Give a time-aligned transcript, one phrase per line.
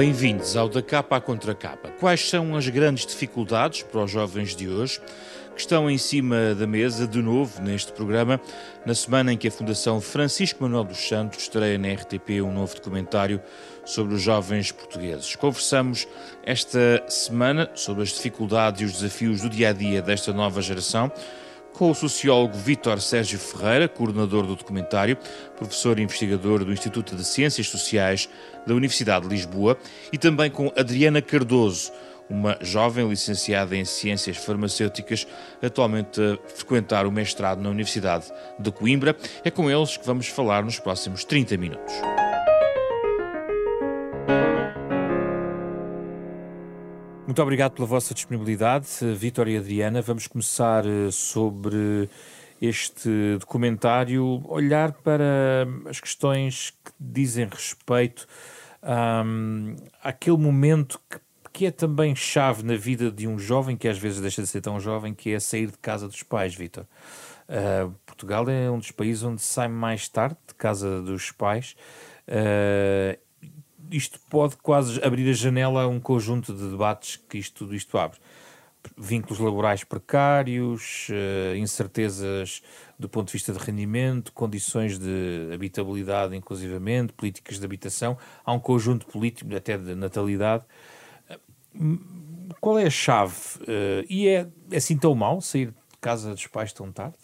[0.00, 1.90] Bem-vindos ao Da Capa à Contra Capa.
[2.00, 4.98] Quais são as grandes dificuldades para os jovens de hoje
[5.54, 8.40] que estão em cima da mesa, de novo, neste programa,
[8.86, 12.74] na semana em que a Fundação Francisco Manuel dos Santos estreia na RTP um novo
[12.76, 13.42] documentário
[13.84, 15.36] sobre os jovens portugueses.
[15.36, 16.08] Conversamos
[16.44, 21.12] esta semana sobre as dificuldades e os desafios do dia a dia desta nova geração
[21.80, 25.16] com o sociólogo Vítor Sérgio Ferreira, coordenador do documentário,
[25.56, 28.28] professor e investigador do Instituto de Ciências Sociais
[28.66, 29.78] da Universidade de Lisboa,
[30.12, 31.90] e também com Adriana Cardoso,
[32.28, 35.26] uma jovem licenciada em Ciências Farmacêuticas,
[35.62, 38.26] atualmente a frequentar o mestrado na Universidade
[38.58, 39.16] de Coimbra.
[39.42, 41.94] É com eles que vamos falar nos próximos 30 minutos.
[47.30, 50.02] Muito obrigado pela vossa disponibilidade, Vítor e Adriana.
[50.02, 52.10] Vamos começar eh, sobre
[52.60, 58.26] este documentário, olhar para as questões que dizem respeito
[58.82, 61.20] um, àquele momento que,
[61.52, 64.60] que é também chave na vida de um jovem, que às vezes deixa de ser
[64.60, 66.84] tão jovem, que é sair de casa dos pais, Vítor.
[67.48, 71.76] Uh, Portugal é um dos países onde sai mais tarde de casa dos pais.
[72.26, 73.16] Uh,
[73.90, 77.96] isto pode quase abrir a janela a um conjunto de debates que isto, tudo isto
[77.98, 78.18] abre.
[78.96, 82.62] Vínculos laborais precários, uh, incertezas
[82.98, 88.16] do ponto de vista de rendimento, condições de habitabilidade, inclusivamente, políticas de habitação.
[88.44, 90.64] Há um conjunto político, até de natalidade.
[92.60, 93.34] Qual é a chave?
[93.60, 97.16] Uh, e é, é assim tão mal sair de casa dos pais tão tarde?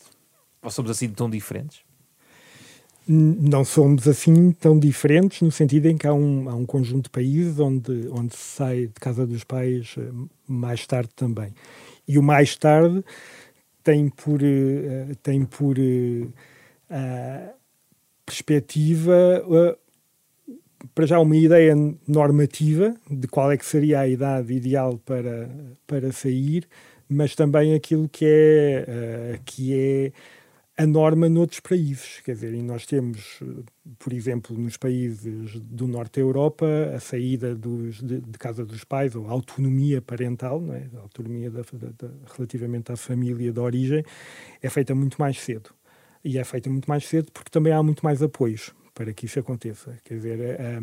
[0.62, 1.85] Ou somos assim tão diferentes?
[3.08, 7.10] Não somos assim tão diferentes no sentido em que há um, há um conjunto de
[7.10, 10.10] países onde, onde se sai de casa dos pais eh,
[10.46, 11.54] mais tarde também.
[12.08, 13.04] E o mais tarde
[13.84, 16.32] tem por, uh, tem por uh,
[18.24, 19.14] perspectiva
[20.92, 21.74] para já uma ideia
[22.06, 25.48] normativa de qual é que seria a idade ideal para,
[25.86, 26.66] para sair,
[27.08, 30.12] mas também aquilo que é, que é
[30.76, 32.20] a norma noutros países.
[32.24, 33.40] Quer dizer, e nós temos,
[33.98, 38.84] por exemplo, nos países do norte da Europa, a saída dos, de, de, casa dos
[38.84, 40.86] pais, ou a autonomia parental, não é?
[40.96, 44.04] a autonomia da, da, relativamente à família de origem,
[44.62, 45.70] é feita muito mais cedo.
[46.22, 49.38] E é feita muito mais cedo porque também há muito mais apoios para que isso
[49.38, 49.96] aconteça.
[50.04, 50.82] Quer dizer, é,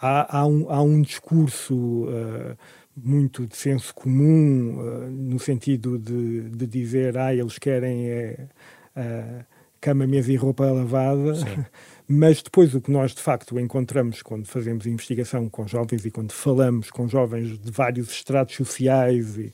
[0.00, 1.74] há, há, um, há um discurso.
[2.04, 2.56] Uh,
[2.94, 8.48] muito de senso comum, uh, no sentido de, de dizer, ah, eles querem é,
[8.96, 9.44] uh,
[9.82, 11.34] cama, mesa e roupa lavada.
[11.34, 11.64] Sim.
[12.08, 16.32] Mas depois o que nós de facto encontramos quando fazemos investigação com jovens e quando
[16.32, 19.52] falamos com jovens de vários estratos sociais e,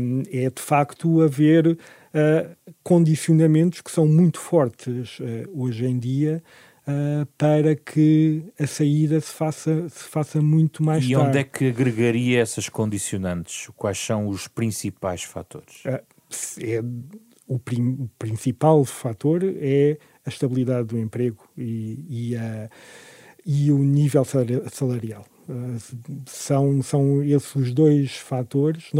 [0.00, 6.42] um, é de facto haver uh, condicionamentos que são muito fortes uh, hoje em dia
[6.88, 11.12] uh, para que a saída se faça, se faça muito mais e tarde.
[11.12, 13.68] E onde é que agregaria essas condicionantes?
[13.76, 15.82] Quais são os principais fatores?
[16.60, 16.82] é
[17.46, 22.70] o, prim, o principal fator é a estabilidade do emprego e, e, a,
[23.44, 25.26] e o nível salarial.
[25.46, 25.76] Uh,
[26.26, 28.90] são, são esses os dois fatores.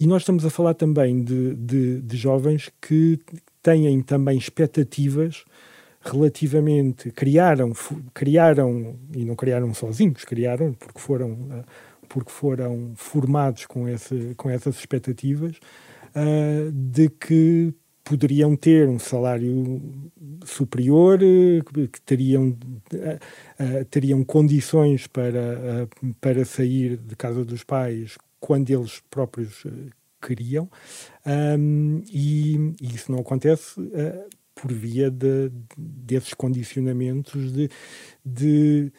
[0.00, 3.20] E nós estamos a falar também de, de, de, jovens que
[3.62, 5.44] têm também expectativas
[6.00, 7.12] relativamente.
[7.12, 7.72] Criaram,
[8.12, 11.64] criaram, e não criaram sozinhos, criaram porque foram, uh,
[12.08, 15.60] porque foram formados com, esse, com essas expectativas
[16.16, 19.82] uh, de que poderiam ter um salário
[20.44, 21.18] superior,
[21.92, 25.88] que teriam, uh, teriam condições para,
[26.20, 29.64] para sair de casa dos pais quando eles próprios
[30.22, 30.68] queriam,
[31.58, 33.74] um, e, isso não acontece
[34.54, 37.70] por via de, desses condicionamentos de,
[38.24, 38.92] de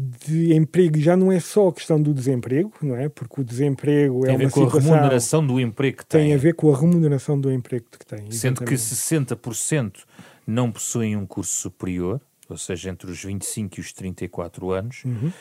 [0.00, 3.08] de emprego já não é só a questão do desemprego, não é?
[3.08, 4.60] Porque o desemprego tem é uma situação...
[4.60, 6.20] Tem a ver com a remuneração do emprego que tem.
[6.20, 8.30] Tem a ver com a remuneração do emprego que tem.
[8.30, 10.04] Sendo que 60%
[10.46, 15.32] não possuem um curso superior, ou seja, entre os 25 e os 34 anos, uhum.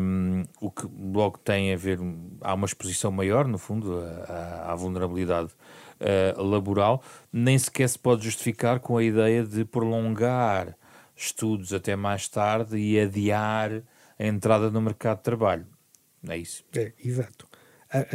[0.00, 2.00] um, o que logo tem a ver,
[2.40, 5.50] há uma exposição maior, no fundo, à, à vulnerabilidade
[6.00, 10.76] uh, laboral, nem sequer se pode justificar com a ideia de prolongar
[11.26, 13.82] estudos até mais tarde e adiar
[14.18, 15.66] a entrada no mercado de trabalho.
[16.28, 16.64] É isso.
[16.74, 17.46] É, exato.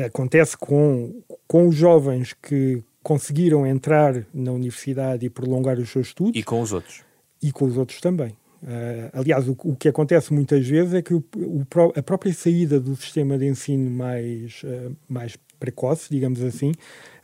[0.06, 6.40] Acontece com, com os jovens que conseguiram entrar na universidade e prolongar os seus estudos.
[6.40, 7.04] E com os outros.
[7.42, 8.36] E com os outros também.
[8.62, 11.66] Uh, aliás, o, o, que acontece muitas vezes é que o, o,
[11.96, 16.76] a própria saída do sistema de ensino mais, uh, mais precoce, digamos assim, uh,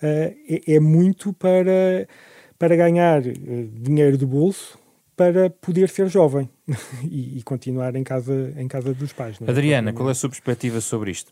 [0.02, 2.08] é, é, muito para,
[2.58, 4.80] para ganhar dinheiro do bolso
[5.16, 6.50] para poder ser jovem
[7.04, 9.38] e, e, continuar em casa, em casa dos pais.
[9.42, 9.50] É?
[9.50, 11.32] Adriana, qual é a sua perspectiva sobre isto?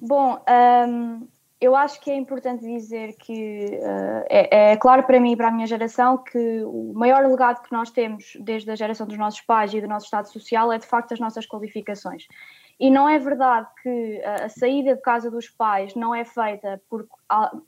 [0.00, 0.42] Bom,
[0.88, 1.26] um,
[1.60, 5.48] eu acho que é importante dizer que uh, é, é, claro para mim e para
[5.48, 9.42] a minha geração que o maior legado que nós temos desde a geração dos nossos
[9.42, 12.26] pais e do nosso estado social é de facto as nossas qualificações.
[12.80, 17.06] E não é verdade que a saída de casa dos pais não é feita por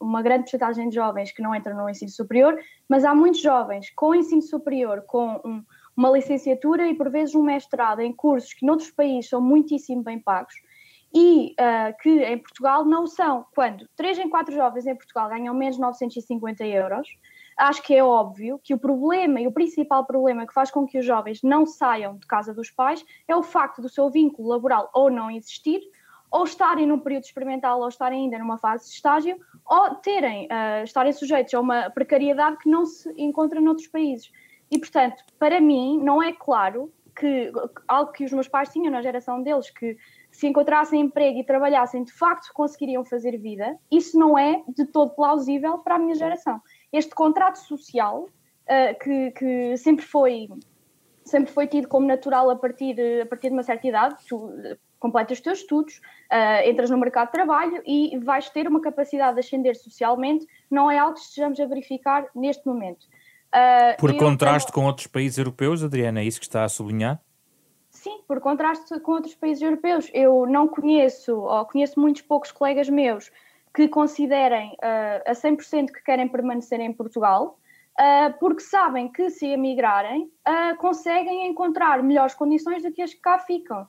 [0.01, 3.91] uma grande porcentagem de jovens que não entram no ensino superior, mas há muitos jovens
[3.95, 5.63] com ensino superior, com um,
[5.95, 10.19] uma licenciatura e por vezes um mestrado em cursos que noutros países são muitíssimo bem
[10.19, 10.55] pagos
[11.15, 13.45] e uh, que em Portugal não são.
[13.55, 17.07] Quando 3 em 4 jovens em Portugal ganham menos de 950 euros,
[17.63, 20.99] acho que é óbvio que o problema e o principal problema que faz com que
[20.99, 24.91] os jovens não saiam de casa dos pais é o facto do seu vínculo laboral
[24.93, 25.81] ou não existir,
[26.29, 30.83] ou estarem num período experimental, ou estarem ainda numa fase de estágio, ou terem, uh,
[30.83, 34.33] estarem sujeitos a uma precariedade que não se encontra noutros países.
[34.69, 37.53] E, portanto, para mim, não é claro que
[37.87, 39.97] algo que os meus pais tinham na geração deles, que
[40.31, 45.15] se encontrassem emprego e trabalhassem, de facto conseguiriam fazer vida, isso não é de todo
[45.15, 46.61] plausível para a minha geração.
[46.93, 50.49] Este contrato social, uh, que, que, sempre foi
[51.25, 54.53] sempre foi tido como natural a partir, a partir de uma certa idade, tu
[54.99, 56.01] completas os teus estudos,
[56.31, 60.91] uh, entras no mercado de trabalho e vais ter uma capacidade de ascender socialmente, não
[60.91, 63.05] é algo que estejamos a verificar neste momento.
[63.53, 64.75] Uh, Por contraste tenho...
[64.75, 67.21] com outros países europeus, Adriana, é isso que está a sublinhar?
[67.91, 70.11] Sim, por contraste com outros países europeus.
[70.15, 73.31] Eu não conheço, ou conheço muitos poucos colegas meus
[73.75, 77.59] que considerem uh, a 100% que querem permanecer em Portugal,
[77.99, 83.21] uh, porque sabem que se emigrarem uh, conseguem encontrar melhores condições do que as que
[83.21, 83.87] cá ficam,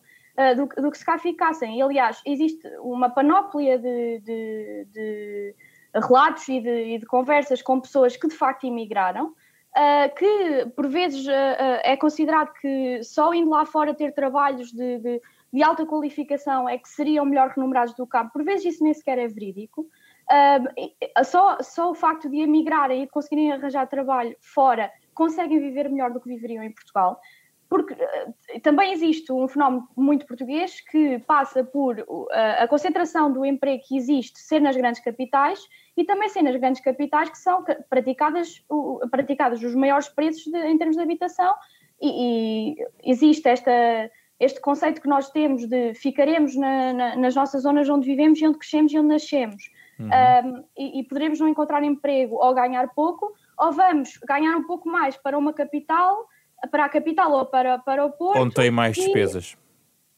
[0.57, 1.77] do, do, que se cá ficassem.
[1.77, 5.55] E, aliás, existe uma panóplia de, de, de
[5.93, 9.35] relatos e de, e de, conversas com pessoas que de facto emigraram
[10.17, 11.27] que por vezes
[11.83, 14.97] é considerado que só indo lá fora ter trabalhos de,
[15.53, 19.17] de, alta qualificação é que seriam melhor remunerados do campo, por vezes isso nem sequer
[19.17, 19.87] é verídico.
[21.23, 26.11] só, só o facto de emigrarem e de conseguirem arranjar trabalho fora conseguem viver melhor
[26.11, 27.19] do que viveriam em Portugal
[27.73, 32.27] porque uh, também existe um fenómeno muito português que passa por uh,
[32.59, 35.59] a concentração do emprego que existe ser nas grandes capitais
[35.97, 40.57] e também ser nas grandes capitais que são praticadas, uh, praticadas os maiores preços de,
[40.67, 41.51] em termos de habitação
[41.99, 43.71] e, e, existe esta,
[44.39, 48.47] este conceito que nós temos de ficaremos na, na, nas nossas zonas onde vivemos e
[48.47, 49.69] onde crescemos e onde nascemos
[49.99, 50.07] uhum.
[50.07, 54.89] um, e, e poderemos não encontrar emprego ou ganhar pouco ou vamos ganhar um pouco
[54.89, 56.27] mais para uma capital
[56.71, 58.39] para a capital ou para, para o Porto.
[58.39, 59.57] Onde tem mais despesas.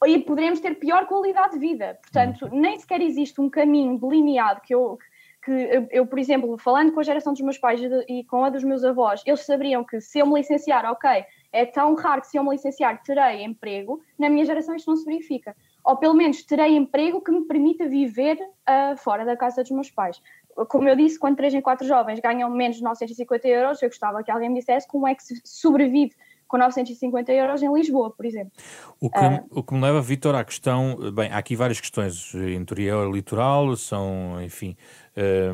[0.06, 1.98] E, e poderemos ter pior qualidade de vida.
[2.02, 2.60] Portanto, hum.
[2.60, 4.98] nem sequer existe um caminho delineado que eu,
[5.46, 8.64] que eu, por exemplo, falando com a geração dos meus pais e com a dos
[8.64, 12.38] meus avós, eles saberiam que se eu me licenciar, ok, é tão raro que se
[12.38, 15.56] eu me licenciar terei emprego, na minha geração isto não se verifica.
[15.84, 19.92] Ou pelo menos terei emprego que me permita viver uh, fora da casa dos meus
[19.92, 20.20] pais.
[20.68, 24.24] Como eu disse, quando 3 em 4 jovens ganham menos de 950 euros, eu gostava
[24.24, 26.16] que alguém me dissesse como é que se sobrevive
[26.48, 28.52] com 950 euros em Lisboa, por exemplo.
[29.00, 32.34] O que, uh, o que me leva, Vitor, à questão, bem, há aqui várias questões,
[32.34, 34.75] interior, litoral, são, enfim,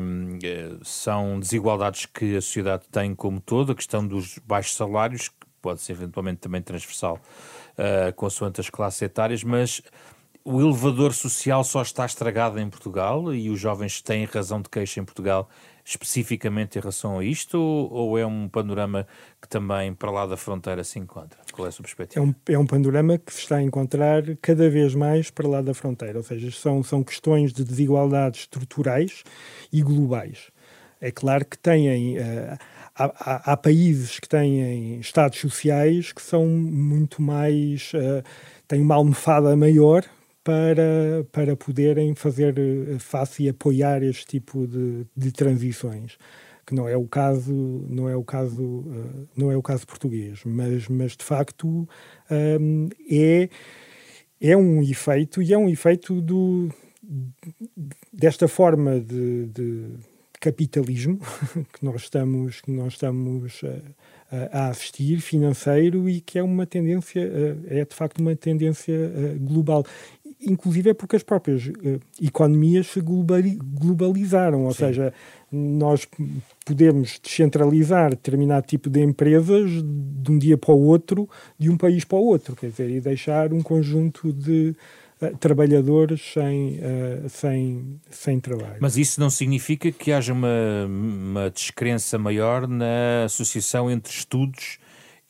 [0.00, 0.38] um,
[0.82, 5.80] são desigualdades que a sociedade tem como todo, a questão dos baixos salários, que pode
[5.80, 7.18] ser eventualmente também transversal
[7.78, 9.82] uh, consoante as classes etárias, mas
[10.44, 15.00] o elevador social só está estragado em Portugal e os jovens têm razão de queixa
[15.00, 15.48] em Portugal
[15.84, 19.06] especificamente em relação a isto ou é um panorama
[19.40, 21.38] que também para lá da fronteira se encontra?
[21.52, 22.24] Qual é a sua perspectiva?
[22.24, 25.60] É um, é um panorama que se está a encontrar cada vez mais para lá
[25.60, 29.24] da fronteira, ou seja, são, são questões de desigualdades estruturais
[29.72, 30.50] e globais.
[31.00, 32.16] É claro que têm.
[32.16, 32.56] Uh,
[32.94, 37.92] há, há, há, países que têm estados sociais que são muito mais.
[37.92, 38.22] Uh,
[38.68, 40.04] têm uma almofada maior
[40.44, 46.18] para, para poderem fazer eh, face e apoiar este tipo de, de transições
[46.66, 47.52] que não é o caso
[47.88, 50.42] não é o caso uh, não é o caso português.
[50.44, 51.88] Mas mas de facto
[52.30, 53.48] ehm, é
[54.40, 56.68] é um efeito e é um efeito do
[58.12, 59.86] desta forma de, de
[60.40, 61.18] capitalismo
[61.72, 63.60] que nós estamos que nós estamos
[64.50, 68.96] a assistir financeiro e que é uma tendência eh, é de facto uma tendência
[69.40, 69.84] global
[70.44, 74.86] inclusive é porque as próprias uh, economias se globalizaram, ou Sim.
[74.86, 75.14] seja,
[75.50, 76.06] nós
[76.64, 82.04] podemos descentralizar determinado tipo de empresas de um dia para o outro, de um país
[82.04, 84.74] para o outro, quer dizer, e deixar um conjunto de
[85.20, 88.76] uh, trabalhadores sem, uh, sem, sem trabalho.
[88.80, 94.78] Mas isso não significa que haja uma, uma descrença maior na associação entre estudos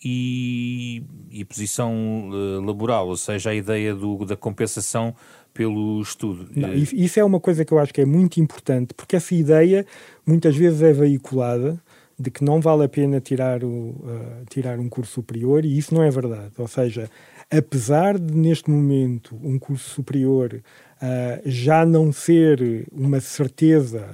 [0.05, 5.15] e, e posição uh, laboral, ou seja, a ideia do, da compensação
[5.55, 6.49] pelo estudo.
[6.55, 9.87] Não, isso é uma coisa que eu acho que é muito importante, porque essa ideia
[10.27, 11.81] muitas vezes é veiculada
[12.19, 15.95] de que não vale a pena tirar, o, uh, tirar um curso superior e isso
[15.95, 16.53] não é verdade.
[16.59, 17.11] Ou seja,
[17.51, 24.07] apesar de neste momento um curso superior uh, já não ser uma certeza,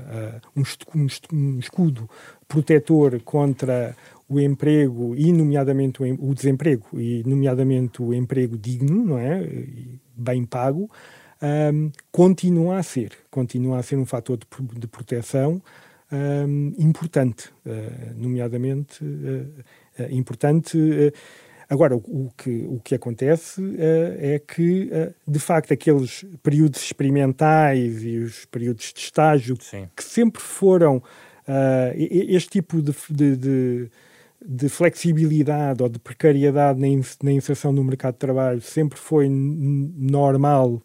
[0.56, 0.60] uh,
[1.32, 2.08] um, escudo
[2.48, 3.94] protetor contra
[4.28, 9.48] o emprego e nomeadamente o, o, desemprego e nomeadamente o emprego digno, não é,
[10.14, 10.90] bem pago,
[11.72, 14.46] um, continua a ser, continua a ser um fator de,
[14.80, 15.62] de proteção
[16.10, 20.78] um, importante, uh, nomeadamente uh, uh, importante.
[21.70, 23.62] Agora, o, o, que, o que acontece
[24.18, 24.90] é que,
[25.26, 29.86] de facto, aqueles períodos experimentais e os períodos de estágio Sim.
[29.94, 31.02] que sempre foram
[31.94, 33.90] este tipo de, de, de
[34.44, 40.82] de flexibilidade ou de precariedade na, inserção no mercado de trabalho sempre foi normal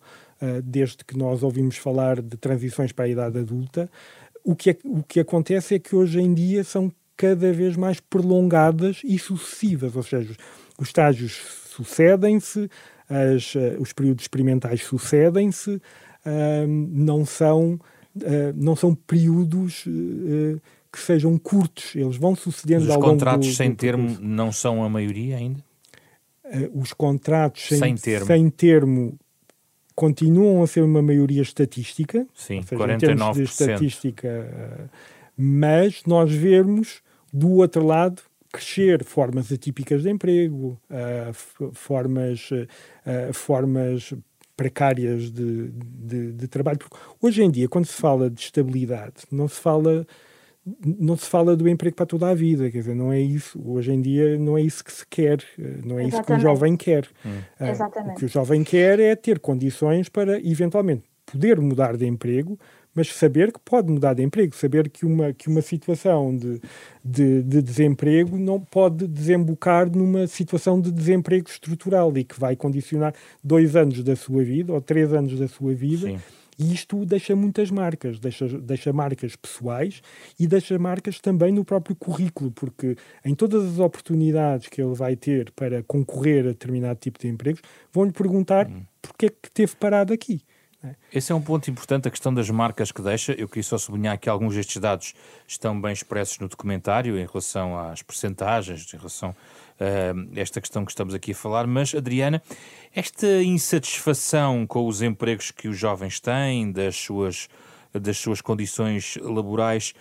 [0.64, 3.90] desde que nós ouvimos falar de transições para a idade adulta.
[4.44, 8.00] O que, é, o que acontece é que hoje em dia são cada vez mais
[8.00, 10.36] prolongadas e sucessivas, ou seja,
[10.78, 11.34] os estágios
[11.68, 17.80] sucedem-se, uh, os períodos experimentais sucedem-se, uh, não, são,
[18.56, 19.86] não são períodos
[20.94, 24.84] que sejam curtos, eles vão sucedendo ao longo Os contratos sem do termo não são
[24.84, 25.60] a maioria ainda?
[26.72, 28.28] os contratos sem, sem termo.
[28.28, 29.20] sem termo
[29.96, 32.96] continuam a ser uma maioria estatística, Sim, seja, 49%.
[32.96, 34.90] em termos de estatística, eh,
[35.38, 38.22] mas nós vemos do outro lado
[38.52, 44.14] crescer formas atípicas de emprego, uh, formas, uh, formas
[44.56, 46.78] precárias de, de, de, trabalho.
[46.78, 50.06] Porque hoje em dia, quando se fala de estabilidade, não se fala
[50.66, 53.62] não se fala do emprego para toda a vida, quer dizer, não é isso.
[53.66, 56.14] Hoje em dia não é isso que se quer, eh, não é Exatamente.
[56.14, 57.08] isso que o jovem quer.
[57.26, 57.40] Hum.
[57.60, 62.58] Uh, o que o jovem quer é ter condições para, eventualmente, poder mudar de emprego,
[62.96, 66.62] mas saber que pode mudar de emprego, saber que uma, que uma situação de,
[67.04, 73.14] de, de, desemprego não pode desembocar numa situação de desemprego estrutural e que vai condicionar
[73.44, 76.08] dois anos da sua vida ou três anos da sua vida.
[76.08, 76.20] Sim
[76.58, 80.02] e isto deixa muitas marcas, deixa, deixa marcas pessoais
[80.40, 82.96] e deixa marcas também no próprio currículo, porque
[83.26, 87.62] em todas as oportunidades que ele vai ter para concorrer a determinado tipo de empregos,
[87.92, 88.84] vão-lhe perguntar hum.
[89.02, 90.42] porque é que teve parado aqui.
[90.84, 90.96] É?
[91.14, 93.32] Esse é um ponto importante, a questão das marcas que deixa.
[93.34, 95.14] Eu queria só sublinhar que alguns destes dados
[95.48, 99.34] estão bem expressos no documentário em relação às percentagens, em relação
[100.36, 101.68] esta questão que estamos aqui a falar.
[101.68, 102.42] Mas, Adriana,
[102.94, 107.48] esta insatisfação com os empregos que os jovens têm, das suas,
[107.94, 109.94] das suas condições laborais,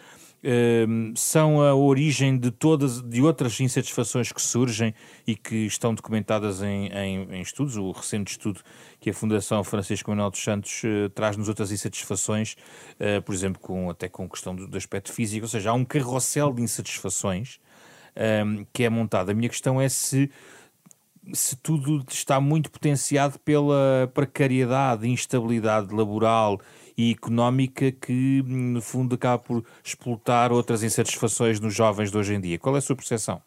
[0.45, 4.93] Ehm, são a origem de todas de outras insatisfações que surgem
[5.25, 7.77] e que estão documentadas em, em, em estudos.
[7.77, 8.61] O recente estudo
[8.99, 12.57] que a Fundação Francisco Manuel dos Santos uh, traz-nos outras insatisfações,
[13.25, 15.85] por exemplo, com, até com a questão do, do, aspecto físico, ou seja, há um
[15.85, 17.59] carrossel de insatisfações
[18.17, 19.31] um, ehm, que é montado.
[19.31, 20.31] A minha questão é se
[21.33, 26.61] se tudo está muito potenciado pela precariedade, instabilidade laboral
[26.97, 32.41] e económica que, no fundo, acaba por explotar outras insatisfações nos jovens de hoje em
[32.41, 32.59] dia.
[32.59, 33.41] Qual é a sua percepção?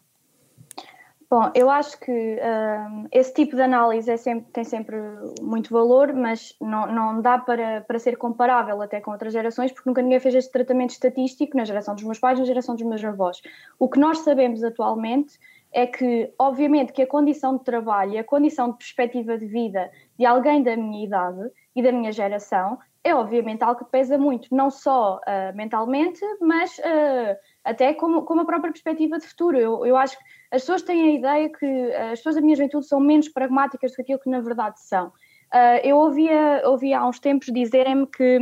[1.28, 4.96] Bom, eu acho que um, esse tipo de análise é sempre, tem sempre
[5.42, 9.88] muito valor, mas não, não dá para, para ser comparável até com outras gerações, porque
[9.88, 13.04] nunca ninguém fez este tratamento estatístico na geração dos meus pais, na geração dos meus
[13.04, 13.42] avós.
[13.76, 15.36] O que nós sabemos atualmente
[15.72, 19.90] é que, obviamente, que a condição de trabalho e a condição de perspectiva de vida
[20.16, 24.52] de alguém da minha idade e da minha geração é obviamente algo que pesa muito,
[24.52, 29.56] não só uh, mentalmente, mas uh, até como, como a própria perspectiva de futuro.
[29.56, 32.84] Eu, eu acho que as pessoas têm a ideia que as pessoas da minha juventude
[32.84, 35.06] são menos pragmáticas do que aquilo que na verdade são.
[35.06, 38.38] Uh, eu ouvia, ouvia há uns tempos dizerem-me que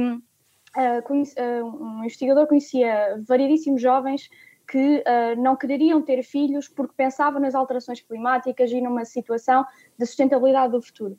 [1.10, 4.28] um investigador conhecia variedíssimos jovens
[4.66, 5.04] que
[5.38, 9.64] não queriam ter filhos porque pensavam nas alterações climáticas e numa situação
[9.96, 11.16] de sustentabilidade do futuro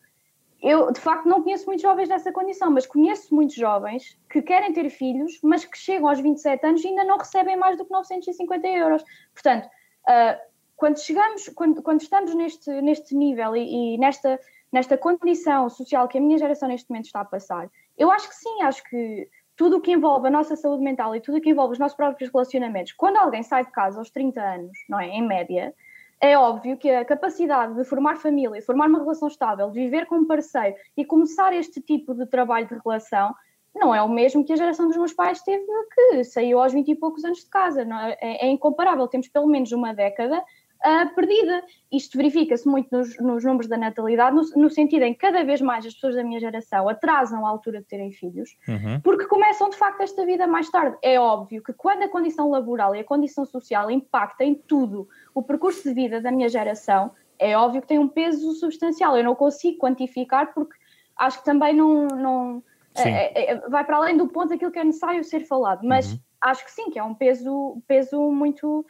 [0.66, 4.74] eu de facto não conheço muitos jovens nessa condição, mas conheço muitos jovens que querem
[4.74, 7.92] ter filhos, mas que chegam aos 27 anos e ainda não recebem mais do que
[7.92, 9.04] 950 euros.
[9.32, 10.40] Portanto, uh,
[10.76, 14.40] quando chegamos, quando, quando, estamos neste, neste nível e, e, nesta,
[14.72, 18.36] nesta condição social que a minha geração neste momento está a passar, eu acho que
[18.36, 21.52] sim, acho que tudo o que envolve a nossa saúde mental e tudo o que
[21.52, 25.10] envolve os nossos próprios relacionamentos, quando alguém sai de casa aos 30 anos, não é?
[25.10, 25.76] Em média,
[26.22, 30.16] é óbvio que a capacidade de formar família, formar uma relação estável, de viver com
[30.16, 33.34] um parceiro e começar este tipo de trabalho de relação
[33.76, 36.88] não é o mesmo que a geração dos meus pais teve que saiu aos 20
[36.88, 37.82] e poucos anos de casa.
[37.82, 38.18] É?
[38.22, 38.48] é?
[38.48, 39.06] É, incomparável.
[39.08, 41.62] Temos pelo menos uma década uh, perdida.
[41.92, 45.60] Isto verifica-se muito nos, nos, números da natalidade, no, no, sentido em que cada vez
[45.60, 49.02] mais as pessoas da minha geração atrasam a altura de terem filhos, uhum.
[49.02, 50.98] porque começam de facto esta vida mais tarde.
[51.02, 55.44] É óbvio que quando a condição laboral e a condição social impactam em tudo o
[55.44, 59.15] percurso de vida da minha geração, é óbvio que tem um peso substancial.
[59.18, 60.75] Eu não consigo quantificar porque
[61.18, 62.63] acho que também não, não
[62.96, 66.13] é, é, é, vai para além do ponto daquilo que é necessário ser falado, mas
[66.13, 66.20] uhum.
[66.42, 68.86] acho que sim, que é um peso, peso muito.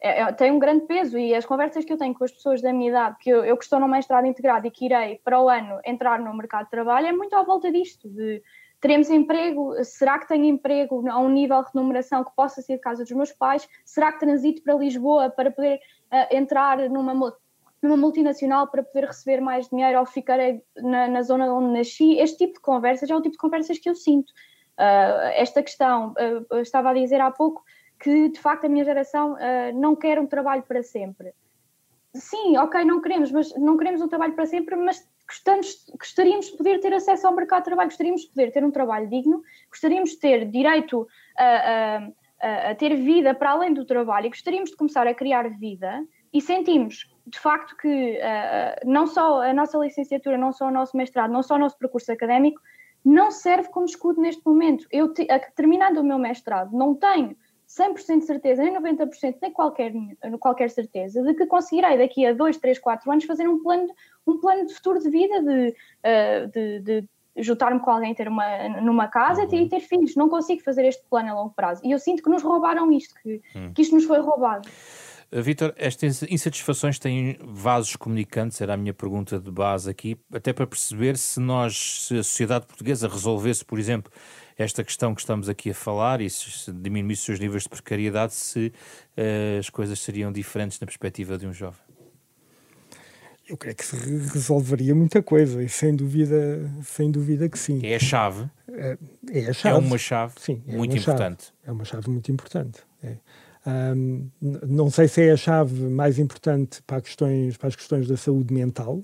[0.00, 2.62] É, é, tem um grande peso e as conversas que eu tenho com as pessoas
[2.62, 5.40] da minha idade, que eu, eu que estou no mestrado integrado e que irei para
[5.42, 8.40] o ano entrar no mercado de trabalho, é muito à volta disto, de
[8.80, 13.02] teremos emprego, será que tenho emprego a um nível de remuneração que possa ser casa
[13.02, 15.80] dos meus pais, será que transito para Lisboa para poder
[16.12, 17.36] uh, entrar numa
[17.80, 20.36] numa multinacional para poder receber mais dinheiro ou ficar
[20.76, 22.18] na, na, zona onde nasci.
[22.18, 24.30] Este tipo de conversas é o tipo de conversas que eu sinto.
[24.76, 26.12] Uh, esta questão,
[26.50, 27.62] uh, estava a dizer há pouco
[28.00, 29.36] que de facto a minha geração
[29.74, 31.32] não quer um trabalho para sempre.
[32.14, 36.56] Sim, ok, não queremos, mas não queremos um trabalho para sempre, mas gostamos, gostaríamos de
[36.56, 40.10] poder ter acesso ao mercado de trabalho, gostaríamos de poder ter um trabalho digno, gostaríamos
[40.10, 41.06] de ter direito
[41.36, 45.48] a, a, a ter vida para além do trabalho e gostaríamos de começar a criar
[45.50, 50.70] vida e sentimos de facto que uh, não só a nossa licenciatura, não só o
[50.70, 52.60] nosso mestrado, não só o nosso percurso académico,
[53.04, 54.86] não serve como escudo neste momento.
[54.90, 57.36] Eu, te, terminando o meu mestrado, não tenho
[57.78, 59.92] 100% de certeza, nem 90%, nem qualquer,
[60.40, 63.88] qualquer certeza de que conseguirei daqui a 2, 3, 4 anos fazer um plano,
[64.26, 67.08] um plano de futuro de vida, de, uh, de, de
[67.42, 69.54] juntar-me com alguém ter uma, numa casa uhum.
[69.54, 70.16] e ter filhos.
[70.16, 71.80] Não consigo fazer este plano a longo prazo.
[71.84, 73.72] E eu sinto que nos roubaram isto, que, uhum.
[73.72, 74.68] que isto nos foi roubado.
[75.30, 80.52] Eh, Vitor, estas insatisfações têm vasos comunicantes, era a minha pergunta de base aqui, até
[80.52, 84.10] para perceber se nós, se a sociedade portuguesa resolvesse, por exemplo,
[84.56, 88.72] esta questão que estamos aqui a falar e se diminuísse os níveis de precariedade, se
[89.16, 91.80] uh, as coisas seriam diferentes na perspectiva de um jovem.
[93.48, 97.80] Eu creio que se resolveria muita coisa e sem dúvida, sem dúvida que sim.
[97.86, 98.50] É a chave.
[98.68, 98.98] É,
[99.32, 99.76] é a chave.
[99.76, 101.44] É uma chave sim, é muito importante.
[101.44, 101.56] Chave.
[101.64, 102.80] É uma chave muito importante.
[103.02, 103.16] É.
[103.66, 108.16] Um, não sei se é a chave mais importante para, questões, para as questões da
[108.16, 109.02] saúde mental.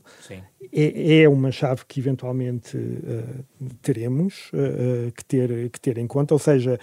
[0.73, 3.45] É, é, uma chave que eventualmente uh,
[3.83, 6.79] teremos uh, que, ter, que ter em conta, ou seja,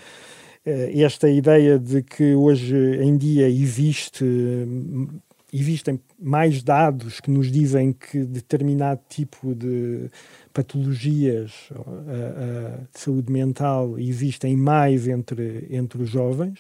[0.66, 4.26] uh, esta ideia de que hoje em dia existe,
[5.52, 10.10] existem mais dados que nos dizem que determinado tipo de
[10.54, 11.70] patologias
[12.94, 16.60] de saúde mental existem mais entre, entre os jovens.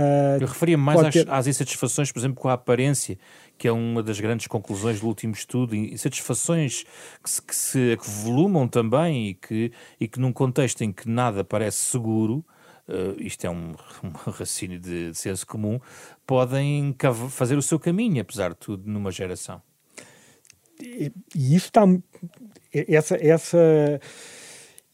[0.00, 1.30] Uh, Eu referia-me mais às, ter...
[1.30, 3.18] às, insatisfações, por exemplo, com a aparência,
[3.58, 6.84] que é uma das grandes conclusões do último estudo, insatisfações
[7.22, 11.06] que se, que se que volumam também e que, e que num contexto em que
[11.06, 12.42] nada parece seguro,
[12.88, 15.78] uh, isto é um, um raciocínio de, de senso comum,
[16.26, 16.96] podem
[17.28, 19.60] fazer o seu caminho, apesar de tudo, numa geração.
[20.80, 21.82] E, e isso está.
[22.72, 23.16] Essa.
[23.16, 24.00] essa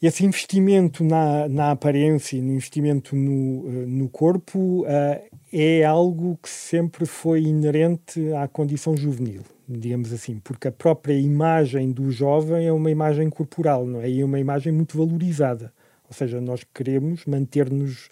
[0.01, 6.49] esse investimento na, na aparência, no investimento no, eh, no corpo, uh, é algo que
[6.49, 12.71] sempre foi inerente à condição juvenil, digamos assim, porque a própria imagem do jovem é
[12.71, 14.07] uma imagem corporal, não é?
[14.07, 15.73] E é uma imagem muito valorizada.
[16.07, 18.07] Ou seja, nós queremos manter-nos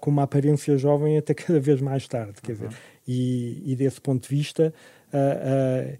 [0.00, 2.68] com uma aparência jovem até cada vez mais tarde, quer uhum.
[2.68, 4.74] dizer, e, e, desse ponto de vista,
[5.12, 5.98] uh, uh,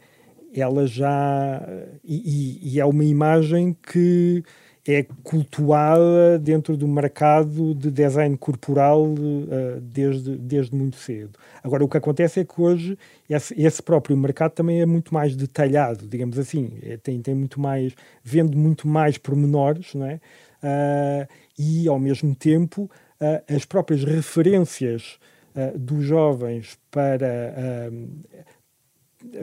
[0.52, 1.62] ela já.
[2.04, 4.42] E, e, é uma imagem que
[4.90, 11.38] é cultuada dentro do mercado de design corporal uh, desde, desde muito cedo.
[11.62, 12.98] Agora, o que acontece é que hoje
[13.28, 17.60] esse, esse próprio mercado também é muito mais detalhado, digamos assim, é, tem, tem muito
[17.60, 20.20] mais, vende muito mais pormenores, não é?
[20.62, 25.18] Uh, e, ao mesmo tempo, uh, as próprias referências
[25.74, 27.90] dos jovens para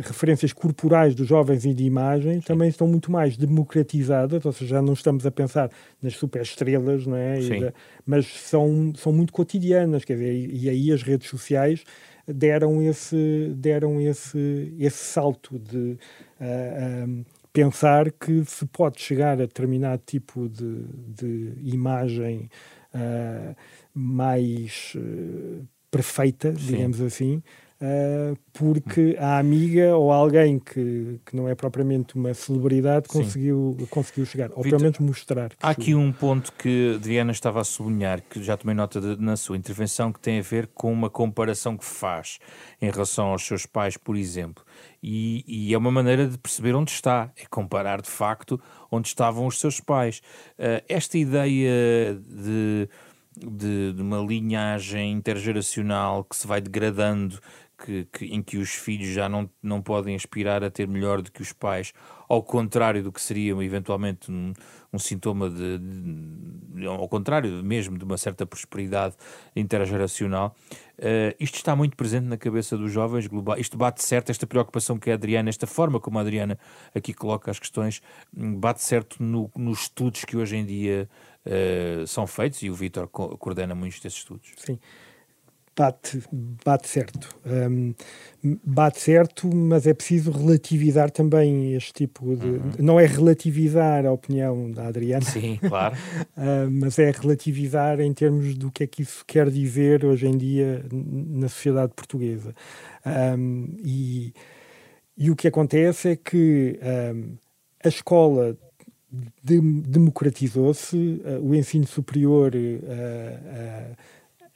[0.02, 4.82] referências corporais dos jovens e de imagem também estão muito mais democratizadas, ou seja, já
[4.82, 5.70] não estamos a pensar
[6.02, 7.40] nas superestrelas, não é?
[7.60, 7.74] Da,
[8.06, 11.84] mas são, são muito cotidianas, quer dizer, e, e, aí as redes sociais
[12.26, 15.98] deram esse, deram esse, esse salto de
[16.40, 22.50] uh, um, pensar que se pode chegar a determinado tipo de, de imagem
[22.94, 23.56] uh,
[23.94, 27.06] mais uh, perfeita, digamos Sim.
[27.06, 27.44] assim,
[27.86, 34.26] Uh, porque a amiga ou alguém que, que não é propriamente uma celebridade conseguiu, conseguiu
[34.26, 35.52] chegar, ou pelo menos mostrar.
[35.62, 39.38] há aqui um ponto que Diana estava a sublinhar, que já tomei nota de, na
[39.38, 42.40] sua intervenção, que tem a ver com uma comparação que faz
[42.82, 44.64] em relação aos seus pais, por exemplo.
[45.04, 49.46] E, e é uma maneira de perceber onde está, é comparar de facto onde estavam
[49.46, 50.24] os seus pais.
[50.58, 52.90] Uh, esta ideia de
[53.38, 57.40] de, de, uma linhagem intergeracional que se vai degradando,
[57.78, 61.32] que, que, em que os filhos já não, não podem aspirar a ter melhor do
[61.32, 61.94] que os pais,
[62.28, 64.54] ao contrário do que seria eventualmente um,
[64.92, 69.16] um sintoma de, de, ao contrário mesmo de uma certa prosperidade
[69.56, 70.56] intergeracional.
[70.98, 73.62] Uh, isto está muito presente na cabeça dos jovens globais.
[73.62, 76.58] Isto bate certo, esta preocupação que a Adriana, esta forma como a Adriana
[76.94, 78.02] aqui coloca as questões,
[78.36, 81.10] hum, bate certo no, nos estudos que hoje em dia
[81.46, 84.52] uh, são feitos e o Vítor coordena muitos desses estudos.
[84.58, 84.80] Sim
[85.76, 86.24] bate,
[86.64, 87.36] bate certo.
[87.46, 87.94] Um,
[88.64, 92.46] bate certo, mas é preciso relativizar também este tipo de.
[92.46, 92.72] Uhum.
[92.80, 95.26] Não é relativizar a opinião da Adriana.
[95.26, 95.96] Sim, claro.
[96.38, 100.38] uh, mas é relativizar em termos do que é que isso quer dizer hoje em
[100.38, 102.54] dia na sociedade portuguesa.
[103.06, 104.34] Um, e,
[105.18, 106.80] e o que acontece é que
[107.14, 107.36] um,
[107.84, 108.58] a escola
[109.44, 112.54] de, democratizou-se, uh, o ensino superior.
[112.56, 113.96] Uh, uh,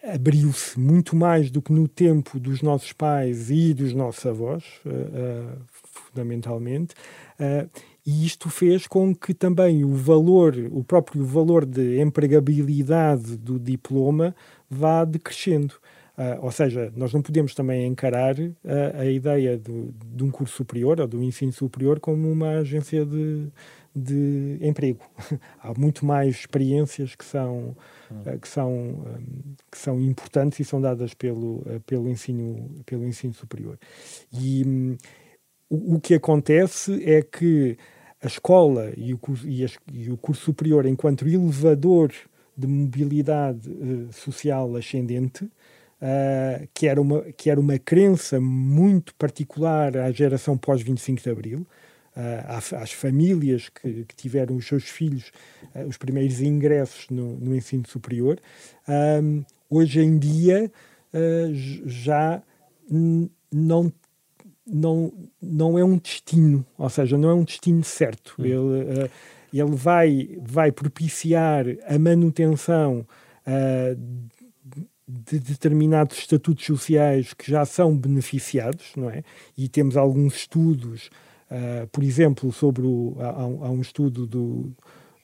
[0.03, 4.89] abriu-se muito mais do que no tempo dos nossos pais e dos nossos avós, uh,
[4.89, 6.95] uh, fundamentalmente,
[7.39, 7.69] uh,
[8.05, 14.33] e isto fez com que também o valor, o próprio valor de empregabilidade do diploma
[14.69, 15.75] vá decrescendo.
[16.41, 18.35] ou seja, nós não podemos também encarar
[18.97, 23.47] a ideia de, de um curso superior ou do ensino superior como uma agência de,
[23.95, 25.01] de emprego.
[25.61, 27.75] Há muito mais experiências que são.
[28.41, 33.33] Que são, hum, que são importantes e são dadas pelo, eh, pelo, ensino, pelo ensino
[33.33, 33.77] superior.
[34.33, 34.97] E um,
[35.69, 37.77] o, o, que acontece é que
[38.21, 42.11] a escola e o, e, as, e o curso superior, enquanto elevador
[42.57, 49.95] de mobilidade uh, social ascendente, uh, que, era uma, que era uma crença muito particular
[49.97, 51.67] à geração pós-25 de Abril,
[52.47, 55.31] às, famílias que, que, tiveram os seus filhos
[55.75, 58.39] uh, os primeiros ingressos no, no ensino superior.
[58.87, 60.71] Um, hoje em dia
[61.13, 61.53] uh,
[61.85, 62.41] já
[63.41, 63.91] não
[64.71, 68.35] não, não é um destino, ou seja, não é um destino certo.
[68.37, 68.45] Hum.
[68.45, 69.09] Ele, uh,
[69.51, 73.05] ele vai, vai propiciar a manutenção
[73.47, 74.29] uh,
[75.07, 79.23] de determinados estatutos sociais que já são beneficiados, não é?
[79.57, 81.09] E temos alguns estudos
[81.49, 84.71] Uh, por exemplo, sobre o, há, há, um estudo do,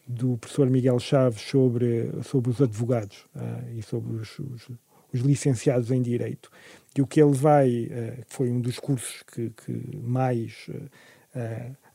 [0.07, 4.71] do professor Miguel Chaves sobre, sobre os advogados uh, e sobre os, os,
[5.13, 6.49] os, licenciados em Direito.
[6.97, 10.67] E o que ele vai, uh, foi um dos cursos que, que mais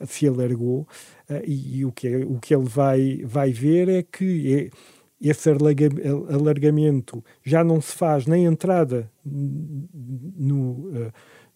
[0.06, 0.86] se alargou,
[1.46, 4.70] e, e, o, que, o que ele vai, vai ver é que é,
[5.30, 11.10] esse alargamento já não se faz nem entrada no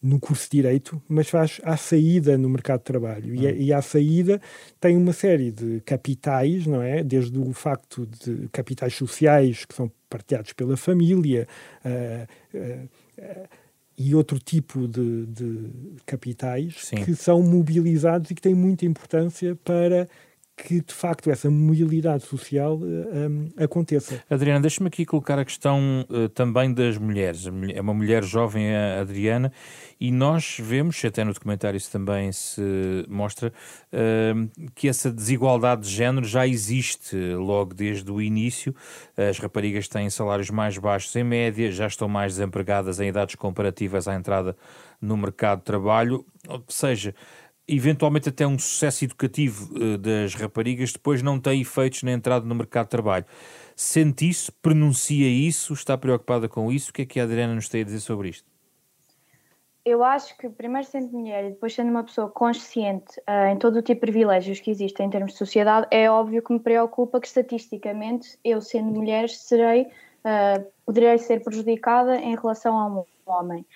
[0.05, 3.35] no curso de Direito, mas faz à saída no mercado de trabalho.
[3.35, 3.57] E, hum.
[3.57, 4.39] e à saída
[4.79, 7.03] tem uma série de capitais, não é?
[7.03, 11.49] Desde o facto de capitais sociais que são partilhados pela família
[11.87, 13.49] uh, uh,
[13.97, 15.71] e outro tipo de, de
[16.05, 16.97] capitais Sim.
[16.97, 20.07] que são mobilizados e que têm muita importância para
[20.57, 24.23] que de facto essa mobilidade social eh, um, aconteça.
[24.31, 27.47] Adriana, deixa-me aqui colocar a questão uh, também das mulheres.
[27.75, 29.53] É uma mulher jovem, a Adriana,
[30.01, 32.63] e nós vemos, até no documentário isso também se
[33.09, 33.53] mostra,
[33.93, 38.75] uh, que essa desigualdade de género já existe logo desde o início.
[39.17, 44.07] As raparigas têm salários mais baixos em média, já estão mais desempregadas em idades comparativas
[44.07, 44.57] à entrada
[45.01, 47.15] no mercado de trabalho, ou seja,
[47.67, 52.55] eventualmente até um sucesso educativo uh, das raparigas depois não tem efeitos na entrada no
[52.55, 53.25] mercado de trabalho.
[53.75, 56.91] Sente isso, pronuncia isso, está preocupada com isso?
[56.91, 58.55] O que é que a Adriana nos tem a dizer sobre isto?
[59.85, 63.77] Eu acho que, primeiro sendo mulher e depois sendo uma pessoa consciente uh, em todo
[63.77, 67.21] o tipo de privilégios que existem em termos de sociedade, é óbvio que me preocupa
[67.21, 73.67] que estatisticamente eu, sendo mulher, serei, uh, poderei ser prejudicada em relação a um homem.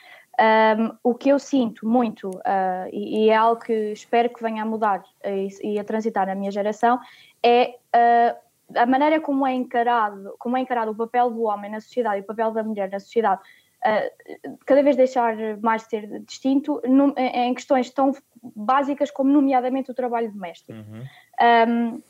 [0.41, 4.63] Um, o que eu sinto muito, uh, e, e, é algo que espero que venha
[4.63, 7.01] a mudar e, e a transitar na minha geração,
[7.43, 11.81] é uh, a maneira como é encarado, como é encarado o papel do homem na
[11.81, 13.43] sociedade e o papel da mulher na sociedade,
[13.85, 19.91] uh, cada vez deixar mais de ser distinto num, em questões tão básicas como, nomeadamente,
[19.91, 20.73] o trabalho doméstico.
[20.73, 21.05] Uhum.
[21.69, 22.03] Um,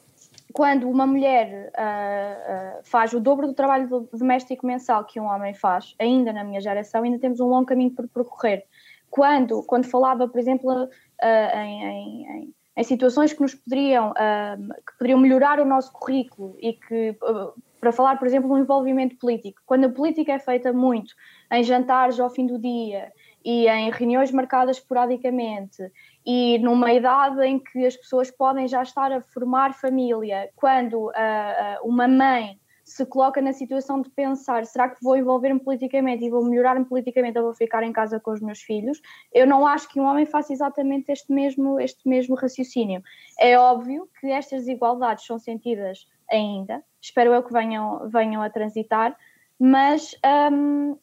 [0.53, 5.55] quando uma mulher uh, uh, faz o dobro do trabalho doméstico mensal que um homem
[5.55, 8.65] faz, ainda na minha geração, ainda temos um longo caminho por percorrer.
[9.11, 10.89] Quando, quando falava, por exemplo, uh,
[11.57, 14.13] em, em, em, situações que nos poderiam,
[14.87, 17.17] que poderiam melhorar o nosso currículo e que,
[17.81, 21.15] para falar, por exemplo, no envolvimento político, quando a política é feita muito
[21.51, 23.13] em jantares ao fim do dia
[23.45, 25.91] e em reuniões marcadas esporadicamente
[26.31, 31.12] e numa idade em que as pessoas podem já estar a formar família, quando uh,
[31.83, 36.45] uma mãe se coloca na situação de pensar: será que vou envolver-me politicamente e vou
[36.45, 39.01] melhorar-me politicamente ou vou ficar em casa com os meus filhos?
[39.33, 43.03] Eu não acho que um homem faça exatamente este mesmo, este mesmo raciocínio.
[43.41, 49.17] É óbvio que estas desigualdades são sentidas ainda, espero eu que venham, venham a transitar,
[49.59, 50.14] mas
[50.53, 50.95] hum,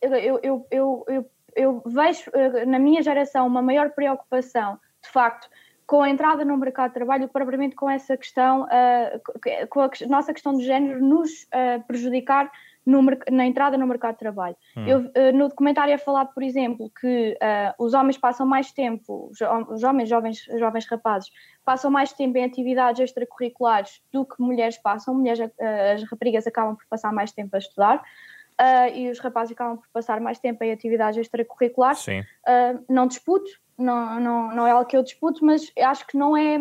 [0.00, 5.48] eu, eu, eu, eu, eu vejo eh, na minha geração uma maior preocupação, de facto,
[5.88, 10.34] com a entrada no mercado de trabalho, propriamente com essa questão, uh, com a nossa
[10.34, 12.52] questão de género nos uh, prejudicar
[12.84, 14.54] no, na entrada no mercado de trabalho.
[14.76, 14.86] Hum.
[14.86, 17.38] Eu, uh, no documentário é falado, por exemplo, que
[17.78, 21.30] os homens passam mais tempo, os homens, jovens, jovens rapazes,
[21.64, 25.40] passam mais tempo em atividades extracurriculares do que mulheres passam, mulheres,
[25.94, 28.04] as raparigas acabam por passar mais tempo a estudar.
[28.60, 32.00] Uh, e os rapazes acabam por passar mais tempo em atividades extracurriculares.
[32.00, 32.20] Sim.
[32.20, 36.36] Uh, não disputo, não, não, não é algo que eu disputo, mas acho que não
[36.36, 36.58] é,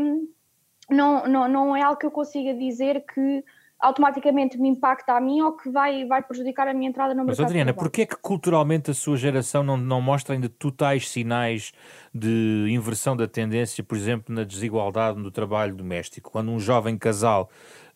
[0.89, 3.43] não, não, não é algo que eu consiga dizer que
[3.79, 7.37] automaticamente me impacta a mim ou que vai, vai prejudicar a minha entrada no mercado.
[7.37, 11.71] Mas Adriana, porquê é que culturalmente a sua geração não, não mostra ainda totais sinais
[12.13, 16.31] de inversão da tendência, por exemplo, na desigualdade no trabalho doméstico?
[16.31, 17.49] Quando um jovem casal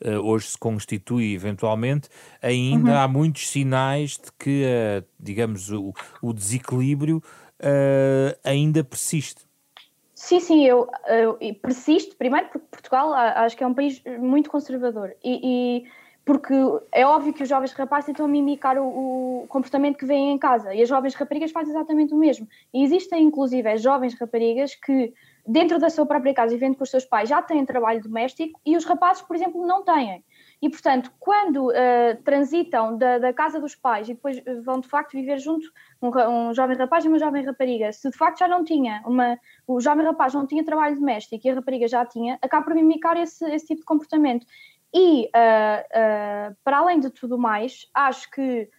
[0.06, 2.10] uh, hoje se constitui eventualmente,
[2.42, 2.98] ainda uhum.
[2.98, 7.24] há muitos sinais de que, uh, digamos, o, o desequilíbrio
[7.60, 9.51] uh, ainda persiste.
[10.22, 15.16] Sim, sim, eu, eu, persisto, primeiro porque Portugal acho que é um país muito conservador
[15.24, 15.92] e, e
[16.24, 16.54] porque
[16.92, 20.76] é óbvio que os jovens rapazes tentam mimicar o, o, comportamento que vêm em casa
[20.76, 22.48] e as jovens raparigas fazem exatamente o mesmo.
[22.72, 25.12] E existem inclusive as jovens raparigas que
[25.46, 28.62] dentro da sua própria casa e vendo com os seus pais já têm trabalho doméstico
[28.64, 30.24] e os rapazes, por exemplo, não têm.
[30.62, 35.14] E, portanto, quando uh, transitam da, da, casa dos pais e depois vão de facto
[35.14, 35.68] viver junto
[36.00, 39.40] um, um, jovem rapaz e uma jovem rapariga, se de facto já não tinha, uma,
[39.66, 43.18] o jovem rapaz não tinha trabalho doméstico e a rapariga já tinha, acaba por mimicar
[43.18, 44.46] esse, esse tipo de comportamento.
[44.94, 48.70] E, uh, uh, para além de tudo mais, acho que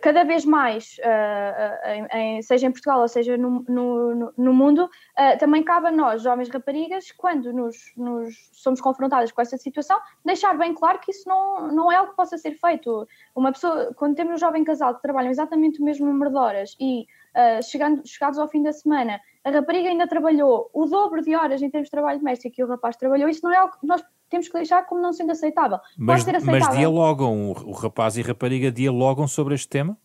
[0.00, 5.38] cada vez mais, uh, em, seja em Portugal ou seja no, no, no mundo, uh,
[5.38, 10.56] também cabe a nós, jovens raparigas, quando nos, nos, somos confrontadas com essa situação, deixar
[10.56, 13.06] bem claro que isso não, não é algo que possa ser feito.
[13.34, 16.76] Uma pessoa, quando temos um jovem casal que trabalham exatamente o mesmo número de horas
[16.80, 21.34] e uh, chegando, chegados ao fim da semana, a rapariga ainda trabalhou o dobro de
[21.34, 23.86] horas em termos de trabalho doméstico que o rapaz trabalhou, isso não é algo que
[23.86, 25.78] nós temos que deixar como não sendo aceitável.
[25.96, 26.60] Mas, aceitável.
[26.60, 29.96] mas dialogam, o rapaz e a rapariga dialogam sobre este tema?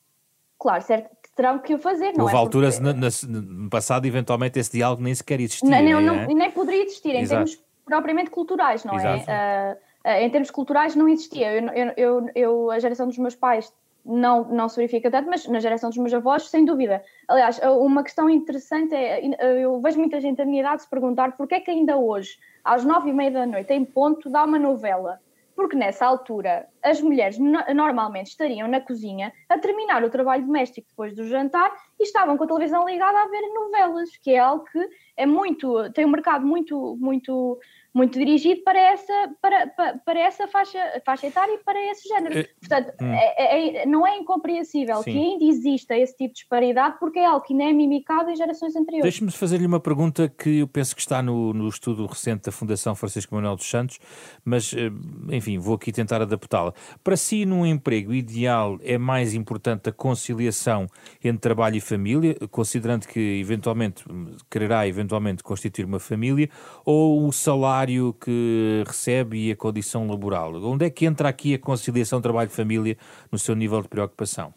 [0.59, 2.37] Claro, certo, terão que o fazer, não Houve é?
[2.37, 3.27] alturas porque...
[3.27, 5.69] no passado, eventualmente, esse diálogo nem sequer existia.
[5.69, 6.27] Não, não, não, é?
[6.33, 7.45] nem poderia existir, em Exato.
[7.45, 8.97] termos propriamente culturais, não é?
[8.97, 9.31] Exato.
[9.31, 9.77] é?
[10.03, 11.53] Uh, uh, em termos culturais não existia.
[11.53, 13.71] Eu, eu, eu, eu, a geração dos meus pais
[14.07, 17.03] não, não se verifica tanto, mas na geração dos meus avós, sem dúvida.
[17.27, 19.21] Aliás, uma questão interessante é,
[19.61, 22.83] eu vejo muita gente da minha idade se perguntar porque é que ainda hoje às
[22.83, 25.19] nove e meia da noite, em ponto, dá uma novela.
[25.55, 30.87] Porque nessa altura as mulheres no normalmente estariam na cozinha a terminar o trabalho doméstico
[30.87, 34.65] depois do jantar e estavam com a televisão ligada a ver novelas, que é algo
[34.65, 37.59] que é muito, tem um mercado muito, muito
[37.93, 42.39] muito dirigido para essa, para, para, para essa faixa, faixa etária e para esse género.
[42.39, 43.11] É, Portanto, hum.
[43.11, 45.11] é, é, é, não é incompreensível Sim.
[45.11, 48.35] que ainda exista esse tipo de disparidade porque é algo que não é mimicado em
[48.35, 49.03] gerações anteriores.
[49.03, 52.93] Deixe-me fazer-lhe uma pergunta que eu penso que está no, no estudo recente da Fundação
[52.95, 53.99] Francisco Manuel dos Santos,
[54.43, 54.91] mas, eh,
[55.31, 56.73] enfim, vou aqui tentar adaptá-la.
[57.03, 60.87] Para si, num emprego ideal, é mais importante a conciliação
[61.23, 64.03] entre trabalho e família, considerando que eventualmente
[64.49, 66.49] quererá eventualmente constituir uma família,
[66.85, 70.53] ou o salário salário que recebe e a condição laboral.
[70.55, 72.97] Onde é que entra aqui a conciliação trabalho-família
[73.31, 74.53] no seu nível de preocupação?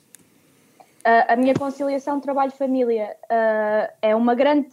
[1.29, 4.69] A minha conciliação trabalho-família uh, é uma grande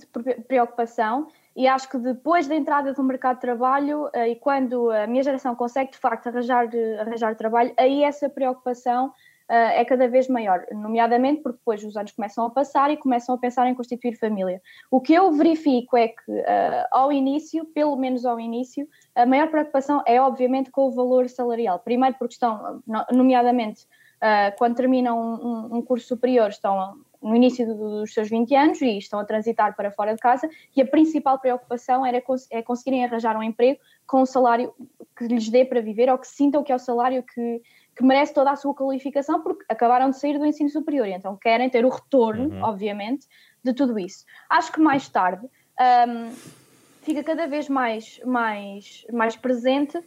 [0.46, 5.08] preocupação e acho que depois da entrada do mercado de trabalho uh, e quando a
[5.08, 6.67] minha geração consegue de facto arranjar,
[7.00, 9.13] arranjar trabalho, aí essa preocupação
[9.49, 13.38] é cada vez maior, nomeadamente porque depois os anos começam a passar e começam a
[13.38, 14.62] pensar em constituir família.
[14.91, 19.49] O que eu verifico é que, uh, ao início, pelo menos ao início, a maior
[19.49, 21.79] preocupação é obviamente com o valor salarial.
[21.79, 23.83] Primeiro porque estão, nomeadamente,
[24.17, 28.97] uh, quando terminam um, um, curso superior, estão no início dos seus 20 anos e
[28.97, 33.36] estão a transitar para fora de casa e a principal preocupação era é conseguirem arranjar
[33.36, 34.73] um emprego com um salário
[35.17, 37.62] que lhes dê para viver ou que sintam que é o salário que,
[37.97, 41.67] que merece toda a sua qualificação porque acabaram de sair do ensino superior, então querem
[41.67, 42.63] ter o retorno, uhum.
[42.63, 43.25] obviamente,
[43.63, 44.23] de tudo isso.
[44.47, 45.47] Acho que mais tarde
[46.07, 46.31] um,
[47.01, 49.99] fica cada vez mais, mais, mais presente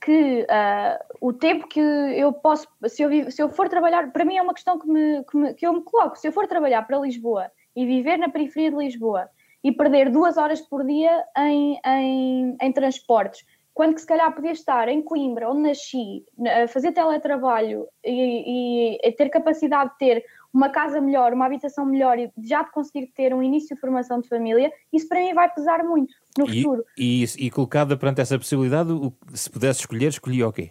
[0.00, 4.36] que uh, o tempo que eu posso, se eu, se eu for trabalhar, para mim
[4.36, 6.82] é uma questão que, me, que, me, que eu me coloco, se eu for trabalhar
[6.82, 9.28] para Lisboa e viver na periferia de Lisboa
[9.62, 13.44] e perder duas horas por dia em, em, em transportes,
[13.76, 16.24] quando que se calhar podia estar em Coimbra, onde nasci,
[16.62, 21.84] a fazer teletrabalho e, e, e ter capacidade de ter uma casa melhor, uma habitação
[21.84, 25.34] melhor e já de conseguir ter um início de formação de família, isso para mim
[25.34, 26.84] vai pesar muito no e, futuro.
[26.96, 28.88] E, colocada perante essa possibilidade,
[29.34, 30.70] se pudesse escolher, escolhia o quê?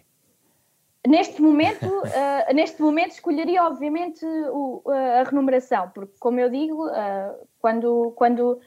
[1.06, 6.88] Neste momento, uh, neste momento escolheria obviamente o, uh, a remuneração, porque como eu digo,
[6.88, 8.58] uh, quando, quando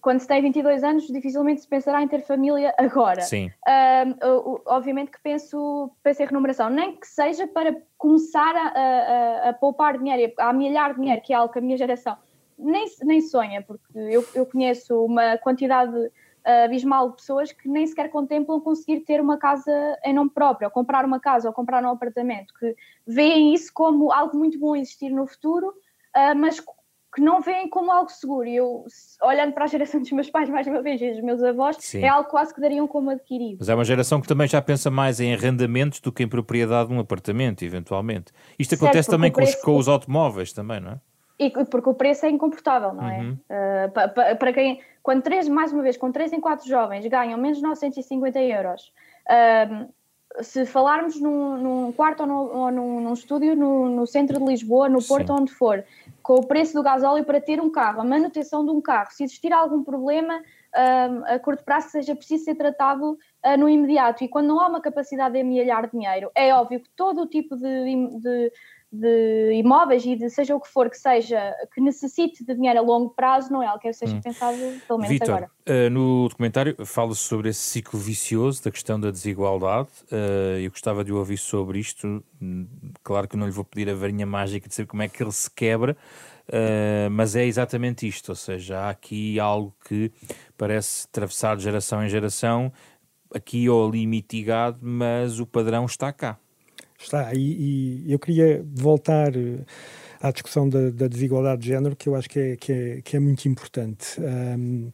[0.00, 3.20] quando se tem 22 anos, dificilmente se pensará em ter família agora.
[3.22, 3.50] Sim.
[3.66, 9.52] Uh, obviamente que penso, penso em remuneração, nem que seja para começar a, a, a
[9.52, 12.16] poupar dinheiro, a amelhar dinheiro, que é algo que a minha geração
[12.58, 16.10] nem, nem sonha, porque eu, eu conheço uma quantidade
[16.64, 19.70] abismal de pessoas que nem sequer contemplam conseguir ter uma casa
[20.04, 22.74] em nome próprio, ou comprar uma casa, ou comprar um apartamento, que
[23.06, 26.62] veem isso como algo muito bom existir no futuro, uh, mas
[27.14, 28.46] que não veem como algo seguro.
[28.46, 28.84] E eu,
[29.22, 32.02] olhando para a geração dos meus pais, mais uma vez, e dos meus avós, Sim.
[32.02, 33.58] é algo quase que dariam como adquirido.
[33.60, 36.88] Mas é uma geração que também já pensa mais em arrendamentos do que em propriedade
[36.88, 38.32] de um apartamento, eventualmente.
[38.58, 39.58] Isto certo, acontece também com, preço...
[39.58, 41.00] os, com os automóveis, também, não é?
[41.38, 43.20] E porque o preço é incomportável, não é?
[43.20, 43.32] Uhum.
[43.32, 47.06] Uh, para, para, para, quem, quando três, mais uma vez, com 3 em 4 jovens
[47.06, 48.92] ganham menos de 950 euros,
[49.30, 49.88] uh,
[50.42, 54.44] se falarmos num, num quarto ou, no, ou num, num, estúdio no, no, centro de
[54.44, 55.42] Lisboa, no Porto, Sim.
[55.42, 55.84] onde for,
[56.22, 59.24] com o preço do gasóleo para ter um carro, a manutenção de um carro, se
[59.24, 64.22] existir algum problema uh, a curto prazo, seja preciso ser tratado uh, no imediato.
[64.22, 67.56] E quando não há uma capacidade de amealhar dinheiro, é óbvio que todo o tipo
[67.56, 68.52] de, de
[68.90, 72.82] de imóveis e de seja o que for que seja, que necessite de dinheiro a
[72.82, 74.20] longo prazo, não é algo que seja hum.
[74.20, 75.50] pensado, pelo menos Victor, agora.
[75.68, 79.90] Uh, no documentário fala-se sobre esse ciclo vicioso da questão da desigualdade.
[80.10, 82.24] Uh, eu gostava de ouvir sobre isto.
[83.02, 85.32] Claro que não lhe vou pedir a varinha mágica de saber como é que ele
[85.32, 85.94] se quebra,
[86.48, 88.30] uh, mas é exatamente isto.
[88.30, 90.10] Ou seja, há aqui algo que
[90.56, 92.72] parece atravessar de geração em geração,
[93.34, 96.38] aqui ou ali mitigado, mas o padrão está cá.
[97.00, 99.60] Está, e, e eu queria voltar eh,
[100.20, 103.16] à discussão da, da, desigualdade de género, que eu acho que é, que é, que
[103.16, 104.20] é muito importante.
[104.20, 104.90] Um,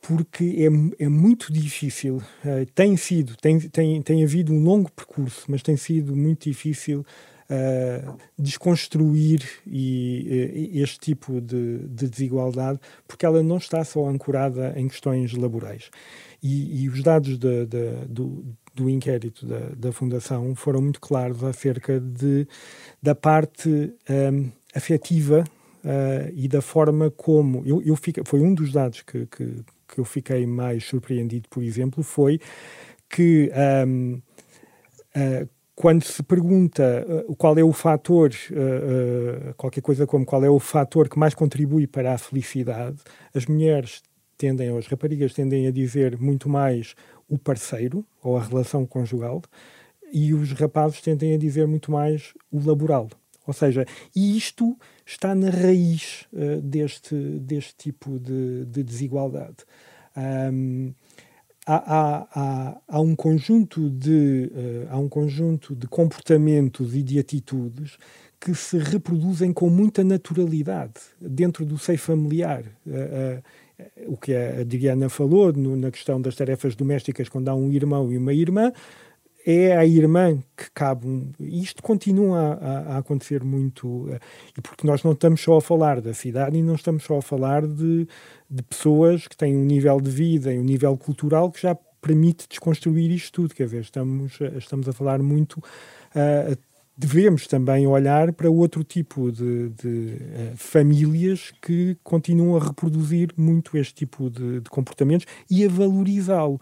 [0.00, 5.44] porque é, é muito difícil, uh, tem sido, tem, tem, tem havido um longo percurso,
[5.48, 7.06] mas tem sido muito difícil
[7.48, 14.88] uh, desconstruir e, este tipo de, de, desigualdade, porque ela não está só ancorada em
[14.88, 15.88] questões laborais.
[16.42, 21.42] E, e os dados de, de, do, do inquérito da, da Fundação foram muito claros
[21.44, 22.46] acerca de,
[23.02, 23.68] da parte
[24.08, 25.44] um, afetiva
[25.84, 27.62] uh, e da forma como.
[27.66, 31.62] Eu, eu fico, foi um dos dados que, que, que, eu fiquei mais surpreendido, por
[31.62, 32.40] exemplo, foi
[33.08, 33.50] que.
[33.86, 34.20] Um,
[35.16, 38.30] uh, quando se pergunta uh, qual é o fator,
[39.56, 42.98] qualquer coisa como qual é o fator que mais contribui para a felicidade,
[43.34, 44.02] as mulheres
[44.36, 46.94] tendem, ou as raparigas tendem a dizer muito mais
[47.32, 49.40] o parceiro ou a relação conjugal
[50.12, 53.08] e os rapazes tendem a dizer muito mais o laboral.
[53.46, 59.64] Ou seja, e isto está na raiz uh, deste, deste tipo de, de desigualdade.
[60.14, 60.92] Um,
[61.66, 67.96] há, há, há, um conjunto de, uh, há um conjunto de comportamentos e de atitudes
[68.38, 72.64] que se reproduzem com muita naturalidade dentro do seio familiar.
[72.86, 73.42] Uh,
[74.06, 78.12] o que a Diana falou no, na questão das tarefas domésticas, quando há um irmão
[78.12, 78.72] e uma irmã,
[79.44, 81.06] é a irmã que cabe.
[81.06, 84.20] Um, isto continua a, a, acontecer muito, eh,
[84.56, 87.22] e porque nós não estamos só a falar da cidade e não estamos só a
[87.22, 88.06] falar de,
[88.48, 92.48] de pessoas que têm um nível de vida e um nível cultural que já permite
[92.48, 93.54] desconstruir isto tudo.
[93.54, 96.56] Quer dizer, estamos, estamos a falar muito uh,
[97.02, 103.76] devemos também olhar para outro tipo de, de uh, famílias que continuam a reproduzir muito
[103.76, 106.60] este tipo de, de comportamentos e a valorizá-lo.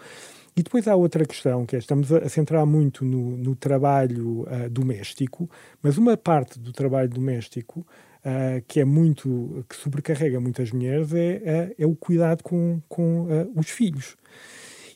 [0.56, 4.68] E depois há outra questão, que é, estamos a, centrar muito no, no trabalho uh,
[4.70, 5.48] doméstico,
[5.82, 11.74] mas uma parte do trabalho doméstico uh, que é muito, que sobrecarrega muitas mulheres é,
[11.78, 14.16] é o cuidado com, com os filhos.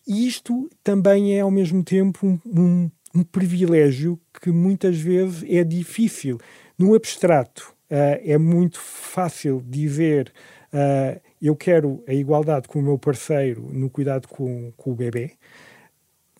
[0.07, 5.63] E isto também é, ao mesmo tempo, um, um um privilégio que muitas vezes é
[5.63, 6.39] difícil.
[6.79, 10.33] No abstrato, uh, é muito fácil dizer
[10.73, 15.33] uh, eu quero a igualdade com o meu parceiro no cuidado com, com o bebê.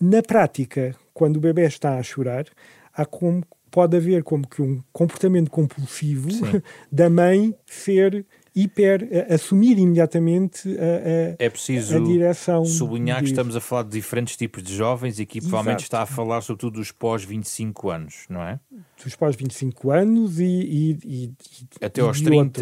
[0.01, 2.45] Na prática, quando o bebê está a chorar,
[2.93, 6.61] há como, pode haver como que um comportamento compulsivo Sim.
[6.91, 8.25] da mãe ser
[8.55, 12.63] hiper assumir imediatamente a, a, é preciso a direção.
[12.63, 16.05] Sublinhar que estamos a falar de diferentes tipos de jovens e que provavelmente está a
[16.05, 18.59] falar sobretudo dos pós-25 anos, não é?
[19.03, 21.33] Dos pós-25 anos e, e, e,
[21.81, 22.61] até aos 30,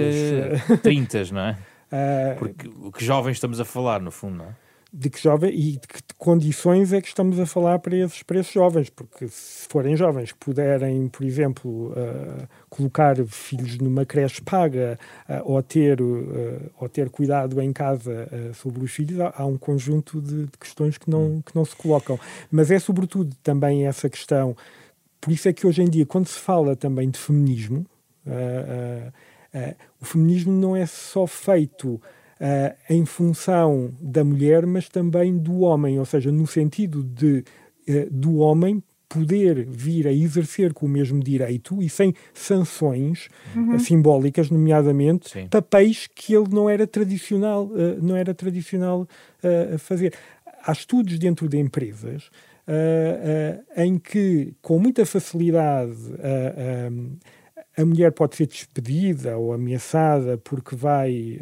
[0.81, 1.57] 30, não é?
[1.91, 4.62] Uh, Porque que jovens estamos a falar, no fundo, não é?
[4.93, 8.39] De que jovem e de que condições é que estamos a falar para esses, para
[8.39, 14.39] esses jovens, porque se forem jovens que puderem, por exemplo, uh, colocar filhos numa creche
[14.43, 19.45] paga uh, ou, ter, uh, ou ter cuidado em casa sobre os filhos, há, há
[19.47, 22.19] um conjunto de, de, questões que não, que não se colocam.
[22.51, 24.55] Mas é sobretudo também essa questão,
[25.19, 27.83] por isso é que hoje em dia, quando se fala também de feminismo,
[29.99, 31.99] o feminismo não é só feito
[32.43, 37.45] uh, em função da mulher, mas também do homem, ou seja, no sentido de
[37.87, 38.83] uh, do homem
[39.13, 43.77] poder vir a exercer com o mesmo direito e sem sanções uhum.
[43.77, 45.47] simbólicas, nomeadamente Sim.
[45.47, 50.15] papéis que ele não era tradicional, uh, não era tradicional uh, fazer.
[50.65, 52.31] Há estudos dentro de empresas
[52.67, 55.97] uh, em que, com muita facilidade,
[57.77, 61.39] a mulher pode ser despedida ou ameaçada porque vai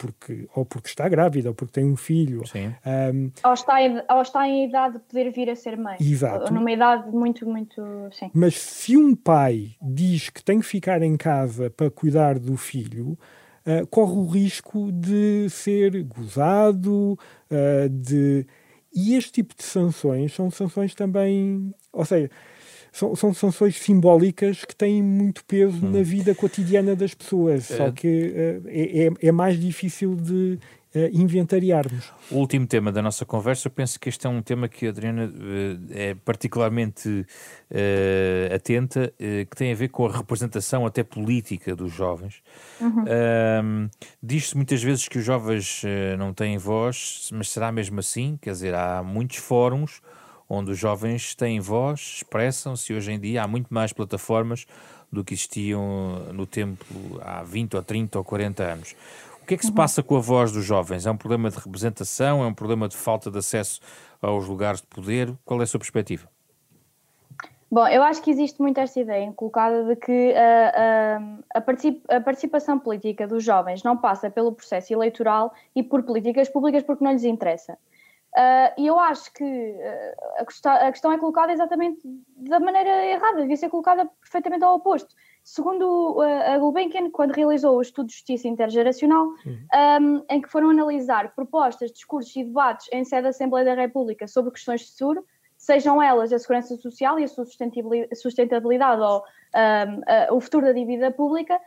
[0.00, 2.42] porque, ou porque está grávida, ou porque tem um filho.
[2.56, 5.98] Um, ou, está em, ou está em idade de poder vir a ser mãe.
[6.00, 6.46] Exato.
[6.46, 7.82] Ou numa idade muito, muito.
[8.10, 8.30] Sim.
[8.32, 13.18] Mas se um pai diz que tem que ficar em casa para cuidar do filho,
[13.66, 17.18] uh, corre o risco de ser gozado,
[17.50, 18.46] uh, de.
[18.92, 21.74] E este tipo de sanções são sanções também.
[21.92, 22.30] Ou seja,
[22.92, 25.90] são, são sanções simbólicas que têm muito peso hum.
[25.90, 27.76] na vida cotidiana das pessoas, é.
[27.76, 30.58] só que uh, é, é, mais difícil de
[30.94, 32.12] uh, inventariarmos.
[32.30, 34.90] O último tema da nossa conversa, eu penso que este é um tema que a
[34.90, 37.24] Adriana uh, é particularmente
[38.52, 42.42] atenta, que tem a ver com a representação até política dos jovens.
[42.80, 43.88] Uhum.
[44.20, 45.82] Diz-se muitas vezes que os jovens
[46.18, 48.36] não têm voz, mas será mesmo assim?
[48.42, 50.02] Quer dizer, há muitos fóruns
[50.50, 52.92] onde os jovens têm voz, expressam-se.
[52.92, 54.66] Hoje em dia há muito mais plataformas
[55.10, 56.84] do que existiam no tempo
[57.22, 58.96] há 20 ou 30 ou 40 anos.
[59.40, 59.76] O que é que se uhum.
[59.76, 61.06] passa com a voz dos jovens?
[61.06, 62.42] É um problema de representação?
[62.42, 63.80] É um problema de falta de acesso
[64.20, 65.32] aos lugares de poder?
[65.44, 66.28] Qual é a sua perspectiva?
[67.72, 72.02] Bom, eu acho que existe muito esta ideia colocada de que uh, uh, a, particip
[72.08, 77.04] a, participação política dos jovens não passa pelo processo eleitoral e por políticas públicas porque
[77.04, 77.78] não lhes interessa.
[78.40, 82.00] Uh, e eu acho que uh, a, questão, a, questão, é colocada exatamente
[82.38, 85.14] da maneira errada, devia ser colocada perfeitamente ao oposto.
[85.44, 89.66] Segundo uh, a Gulbenkian, quando realizou o estudo de justiça intergeracional, uhum.
[90.00, 94.26] um, em que foram analisar propostas, discursos e debates em sede da Assembleia da República
[94.26, 95.22] sobre questões de seguro,
[95.58, 99.22] sejam elas a segurança social e a sua sustentabilidade ou
[100.30, 101.60] um, o futuro da dívida pública,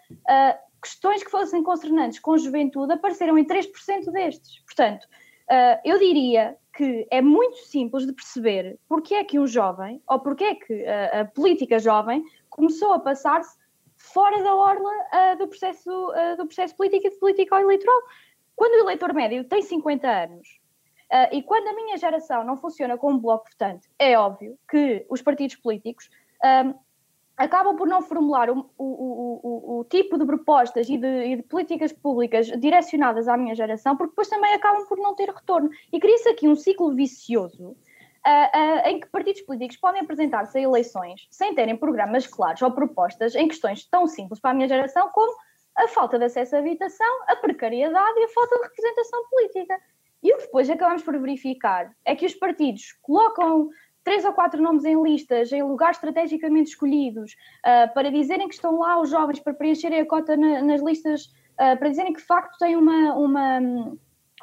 [0.81, 4.59] questões que fossem concernantes com juventude apareceram em 3% destes.
[4.65, 5.07] Portanto,
[5.43, 10.19] Uh, eu diria que é muito simples de perceber porque é que um jovem, ou
[10.19, 13.57] porque é que a, a política jovem começou a passar-se
[13.95, 14.91] fora da orla
[15.37, 15.89] do, processo,
[16.37, 18.01] do processo político e de política eleitoral.
[18.55, 20.59] Quando o eleitor médio tem 50 anos
[21.31, 25.55] e quando a minha geração não funciona como bloco votante, é óbvio que os partidos
[25.55, 26.09] políticos
[27.37, 31.43] acabam por não formular o, o, o, o tipo de propostas e de, e de,
[31.43, 35.69] políticas públicas direcionadas à minha geração, porque depois também acabam por não ter retorno.
[35.91, 40.61] E cria-se aqui um ciclo vicioso uh, uh, em que partidos políticos podem apresentar-se a
[40.61, 45.09] eleições sem terem programas claros ou propostas em questões tão simples para a minha geração
[45.09, 45.35] como
[45.75, 49.79] a falta de acesso à habitação, a precariedade e a falta de representação política.
[50.21, 53.69] E o que depois acabamos por verificar é que os partidos colocam
[54.03, 57.33] três ou quatro nomes em listas, em lugares estrategicamente escolhidos,
[57.65, 61.25] uh, para dizerem que estão lá os jovens para preencherem a cota na, nas listas,
[61.25, 63.59] uh, para dizerem que de facto tem uma, uma,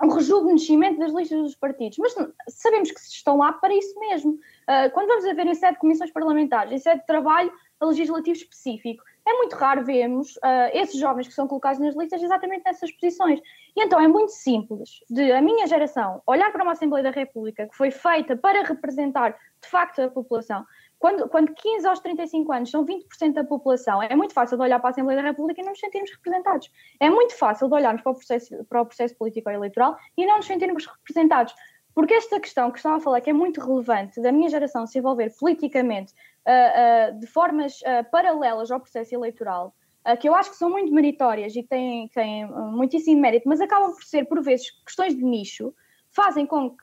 [0.02, 1.98] um rejuvenescimento das listas dos partidos.
[1.98, 2.14] Mas
[2.48, 4.32] sabemos que estão lá para isso mesmo.
[4.32, 7.52] Uh, quando vamos a ver em sede de comissões parlamentares, em sede de trabalho
[7.82, 12.64] legislativo específico, é muito raro vermos uh, esses jovens que são colocados nas listas exatamente
[12.64, 13.40] nessas posições.
[13.76, 17.66] E então é muito simples de a minha geração olhar para uma Assembleia da República
[17.68, 20.64] que foi feita para representar de facto a população.
[20.98, 24.78] Quando, quando 15 aos 35 anos são 20% da população, é muito fácil de olhar
[24.78, 26.70] para a Assembleia da República e não nos sentirmos representados.
[27.00, 30.26] É muito fácil de olharmos para o processo, para o processo político ou eleitoral e
[30.26, 31.54] não nos sentirmos representados.
[31.94, 34.98] Porque esta questão que estava a falar, que é muito relevante, da minha geração se
[34.98, 36.12] envolver politicamente
[36.46, 39.74] uh, uh, de formas uh, paralelas ao processo eleitoral,
[40.18, 44.02] que eu acho que são muito meritórias e têm, têm muitíssimo mérito, mas acabam por
[44.02, 45.74] ser, por vezes, questões de nicho,
[46.10, 46.82] fazem com que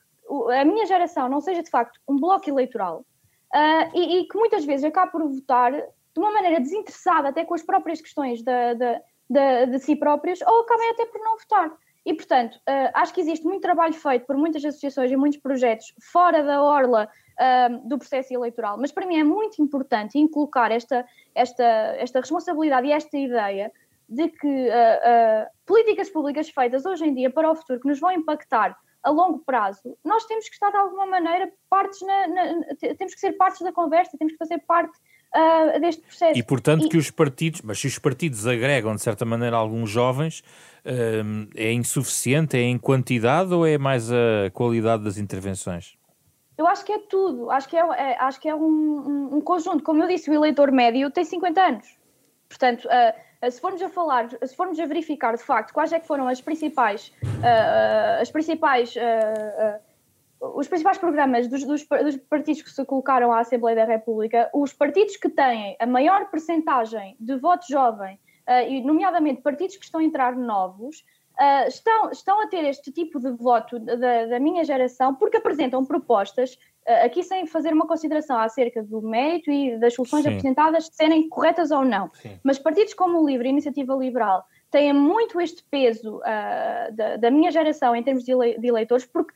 [0.52, 3.06] a minha geração não seja de facto um bloco eleitoral
[3.94, 7.62] e, e, que muitas vezes acaba por votar de uma maneira desinteressada, até com as
[7.62, 11.72] próprias questões de, de, de, de si próprios, ou acabem até por não votar.
[12.08, 15.94] E, portanto, uh, acho que existe muito trabalho feito por muitas associações e muitos projetos
[16.02, 17.08] fora da orla
[17.38, 21.06] uh, do processo eleitoral, mas para mim é muito importante colocar esta,
[21.36, 21.64] esta,
[21.98, 23.72] esta responsabilidade e esta ideia
[24.08, 28.12] de que uh, políticas públicas feitas hoje em dia para o futuro, que nos vão
[28.12, 32.44] impactar a longo prazo, nós temos que estar de alguma maneira partes na, na,
[32.98, 34.98] temos que ser partes da conversa, temos que fazer parte
[35.36, 36.38] uh, deste processo.
[36.38, 39.90] E portanto e, que os partidos, mas se os partidos agregam de certa maneira alguns
[39.90, 40.42] jovens,
[40.86, 45.98] uh, é insuficiente, é em quantidade ou é mais a qualidade das intervenções?
[46.58, 49.42] Eu acho que é tudo, acho que é, é acho que é um, um, um,
[49.42, 49.84] conjunto.
[49.84, 51.98] Como eu disse, o eleitor médio tem 50 anos.
[52.50, 56.08] Portanto, uh, se formos a falar, se formos a verificar de facto quais é que
[56.08, 58.96] foram as principais, uh, as principais,
[60.40, 64.74] os principais programas dos, dos, dos, partidos que se colocaram à Assembleia da República, os
[64.74, 68.20] partidos que têm a maior percentagem de voto jovem,
[68.70, 71.04] e nomeadamente partidos que estão a entrar novos,
[71.38, 75.86] uh, estão, estão a ter este tipo de voto da, da minha geração porque apresentam
[75.86, 76.58] propostas, uh,
[77.04, 80.30] aqui sem fazer uma consideração acerca do mérito e das soluções Sim.
[80.30, 82.10] apresentadas serem corretas ou não.
[82.16, 82.40] Sim.
[82.44, 87.32] Mas partidos como o Livre, a Iniciativa Liberal, têm muito este peso uh, da, da,
[87.32, 89.34] minha geração em termos de, ele, de eleitores, porque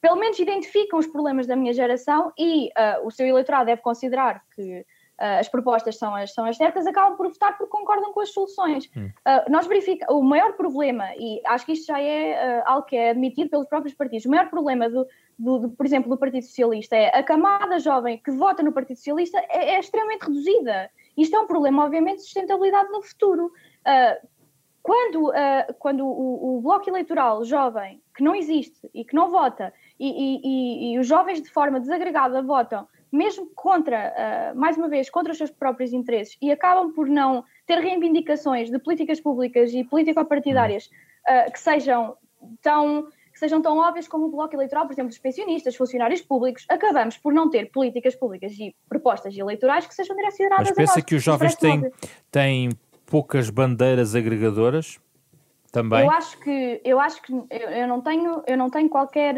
[0.00, 4.42] pelo menos identificam os problemas da minha geração e uh, o seu eleitorado deve considerar
[4.54, 4.84] que
[5.16, 8.90] as propostas são as, são as certas, acabam por votar porque concordam com as soluções.
[8.96, 9.06] Hum.
[9.06, 12.96] Uh, nós verificamos, o maior problema, e acho que isto já é uh, algo que
[12.96, 15.06] é admitido pelos próprios partidos, o maior problema do,
[15.38, 18.96] do, do, por exemplo, do Partido Socialista é a camada jovem que vota no Partido
[18.96, 20.90] Socialista é, é extremamente reduzida.
[21.16, 23.52] Isto é um problema, obviamente, de sustentabilidade no futuro.
[24.82, 25.32] quando
[25.78, 30.40] quando o, o, bloco eleitoral jovem, que não existe e que não vota, e, e,
[30.44, 35.30] e, e os jovens de forma desagregada votam mesmo contra, uh, mais uma vez, contra
[35.30, 40.86] os seus próprios interesses e acabam por não ter reivindicações de políticas públicas e político-partidárias
[40.86, 42.16] uh, que sejam
[42.60, 46.64] tão que sejam tão óbvias como o bloco eleitoral, por exemplo, dos pensionistas, funcionários públicos,
[46.68, 50.96] acabamos por não ter políticas públicas e propostas eleitorais que sejam direcionadas Mas pensa a
[50.96, 51.04] nós.
[51.04, 51.92] que os jovens têm,
[52.30, 52.70] têm
[53.04, 55.00] poucas bandeiras agregadoras?
[55.72, 56.04] Também?
[56.04, 59.34] Eu acho que eu acho que eu, eu, não tenho eu não tenho qualquer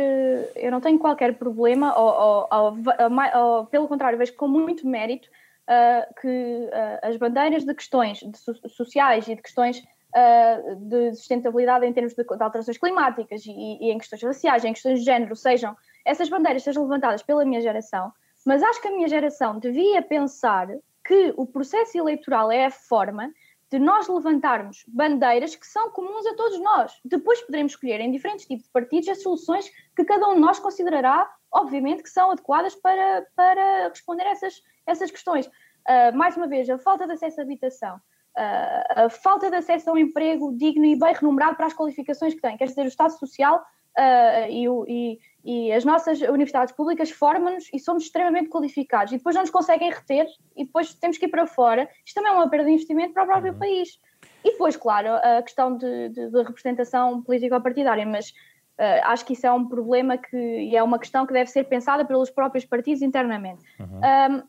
[0.54, 5.30] eu não tenho qualquer problema ou, ou, ou, ou pelo contrário vejo com muito mérito
[5.66, 9.82] uh, que uh, as bandeiras de questões de so sociais e de questões
[10.14, 14.72] uh, de sustentabilidade em termos de, de alterações climáticas e, e, em questões raciais, em
[14.72, 18.12] questões de género sejam essas bandeiras sejam levantadas pela minha geração,
[18.44, 20.68] mas acho que a minha geração devia pensar
[21.04, 23.32] que o processo eleitoral é a forma
[23.70, 26.92] de nós levantarmos bandeiras que são comuns a todos nós.
[27.04, 30.60] Depois poderemos escolher em diferentes tipos de partidos as soluções que cada um de nós
[30.60, 35.46] considerará, obviamente, que são adequadas para, para responder a essas, essas questões.
[35.46, 38.00] Uh, mais uma vez, a falta de acesso à habitação,
[38.36, 42.40] a falta de acesso a um emprego digno e bem remunerado para as qualificações que
[42.40, 43.64] têm, quer dizer, o Estado Social
[43.96, 49.34] uh, e, e, e, as nossas universidades públicas formam-nos e somos extremamente qualificados e depois
[49.34, 51.88] não nos conseguem reter e depois temos que ir para fora.
[52.04, 53.58] Isto também é uma perda de investimento para o próprio uhum.
[53.58, 53.98] país.
[54.44, 59.46] E depois, claro, a questão de, de, de representação político-partidária, mas uh, acho que isso
[59.46, 63.02] é um problema que, e é uma questão que deve ser pensada pelos próprios partidos
[63.02, 63.64] internamente.
[63.80, 63.98] Uhum.
[63.98, 64.42] Um,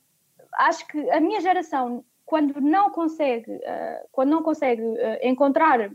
[0.54, 5.90] acho que a minha geração, quando não consegue, uh, quando não consegue uh, encontrar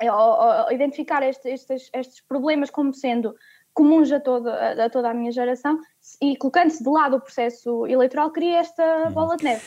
[0.00, 3.34] é, ou, ou identificar este, estes, estes problemas como sendo
[3.72, 5.78] comuns a toda, a toda a minha geração
[6.20, 9.12] e colocando-se de lado o processo eleitoral cria esta uhum.
[9.12, 9.62] bola de neve.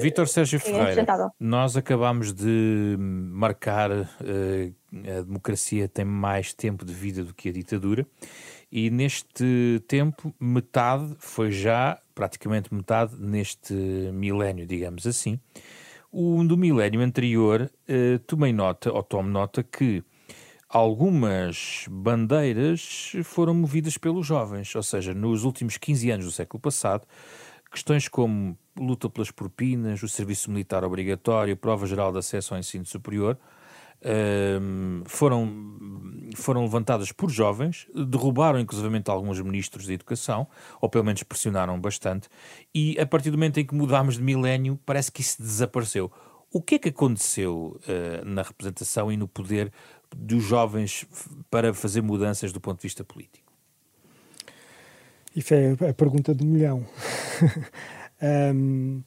[0.00, 6.92] Vítor Sérgio é Ferreira, nós acabamos de marcar uh, a democracia tem mais tempo de
[6.92, 8.04] vida do que a ditadura
[8.70, 15.40] e neste tempo metade foi já praticamente metade neste milénio, digamos assim.
[16.12, 20.04] O do milénio anterior, uh, tomei nota, ou tomo nota, que
[20.68, 27.06] algumas bandeiras foram movidas pelos jovens, ou seja, nos últimos 15 anos do século passado,
[27.72, 32.84] questões como luta pelas propinas, o serviço militar obrigatório, prova geral de acesso ao ensino
[32.84, 33.38] superior,
[35.04, 35.78] foram,
[36.34, 40.46] foram levantadas por jovens, derrubaram inclusivamente alguns ministros da educação,
[40.80, 42.28] ou pelo menos pressionaram bastante,
[42.74, 46.10] e a partir do momento em que mudámos de milénio, parece que isso desapareceu.
[46.52, 49.72] O que é que aconteceu uh, na representação e no poder
[50.16, 51.06] dos jovens
[51.48, 53.50] para fazer mudanças do ponto de vista político?
[55.34, 56.84] Isso é a pergunta do milhão.
[58.54, 59.00] um,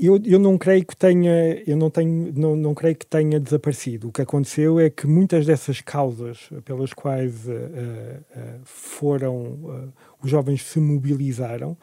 [0.00, 4.08] eu, eu não creio que tenha eu não tenho não, não creio que tenha desaparecido.
[4.08, 9.92] O que aconteceu é que muitas dessas causas pelas quais uh, uh, foram
[10.22, 11.76] os jovens se mobilizaram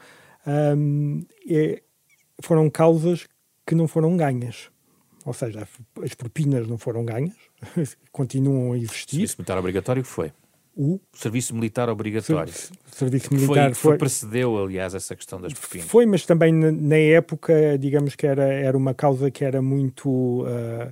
[0.47, 1.81] um, é,
[2.41, 3.27] foram causas
[3.65, 4.69] que não foram ganhas.
[5.25, 5.67] Ou seja
[6.03, 7.35] as propinas não foram ganhas
[8.11, 9.15] continuam a existir.
[9.15, 10.31] Serviço militar obrigatório foi
[10.75, 12.53] o serviço militar obrigatório.
[12.91, 15.87] serviço militar foi, foi, precedeu, aliás, essa questão das propinas.
[15.87, 20.09] Foi, mas também na, época, digamos que era, era uma causa que era muito.
[20.43, 20.91] Uh,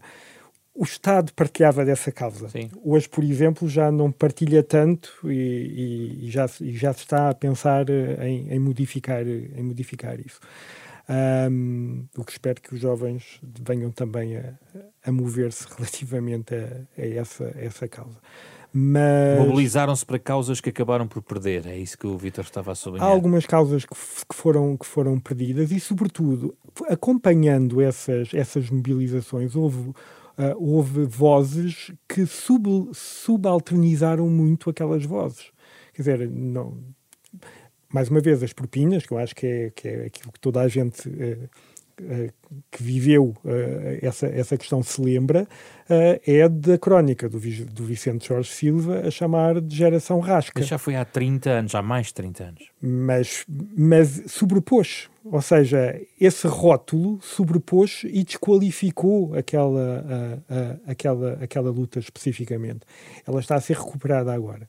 [0.73, 2.49] o Estado partilhava dessa causa.
[2.49, 2.71] Sim.
[2.83, 7.29] Hoje, por exemplo, já não partilha tanto e, e, e, já, e já se está
[7.29, 10.39] a pensar em, em modificar, em modificar isso.
[11.07, 14.53] Um, o que espero que os jovens venham também a,
[15.05, 18.17] a mover-se relativamente a, a, essa, a essa causa.
[18.75, 19.39] Mas...
[19.39, 23.07] Mobilizaram-se para causas que acabaram por perder, é isso que o Vítor estava a sublinhar.
[23.07, 26.57] Há algumas causas que, que, foram, que foram perdidas e, sobretudo,
[26.89, 29.95] acompanhando essas, essas mobilizações, houve, uh,
[30.57, 35.51] houve vozes que sub, subalternizaram muito aquelas vozes.
[35.93, 36.75] Quer dizer, não,
[37.93, 40.61] mais uma vez, as propinas, que eu acho que é, que é aquilo que toda
[40.61, 41.49] a gente uh,
[42.71, 45.47] que viveu uh, essa, essa questão se lembra,
[46.25, 50.53] é da crónica do, do Vicente Jorge Silva a chamar de geração rasca.
[50.55, 52.63] Mas já foi há 30 anos, há mais de 30 anos.
[52.81, 53.45] Mas,
[53.77, 60.41] mas sobrepôs, ou seja, esse rótulo sobrepôs e desqualificou aquela,
[60.87, 62.81] aquela, aquela luta especificamente.
[63.27, 64.67] Ela está a ser recuperada agora.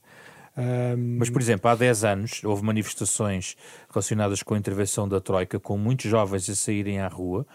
[0.57, 1.17] Um...
[1.19, 3.57] Mas, por exemplo, há 10 anos houve manifestações
[3.91, 7.47] relacionadas com a intervenção da Troika, com muitos jovens a saírem à rua.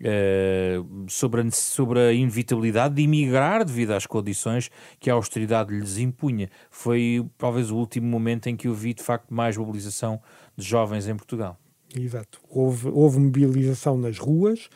[0.00, 5.96] Uh, sobre, a, sobre a inevitabilidade de emigrar devido às condições que a austeridade lhes
[5.96, 6.50] impunha.
[6.70, 10.20] Foi talvez o último momento em que eu vi de facto mais mobilização
[10.56, 11.56] de jovens em Portugal.
[11.96, 12.40] Exato.
[12.50, 14.68] Houve, houve mobilização nas ruas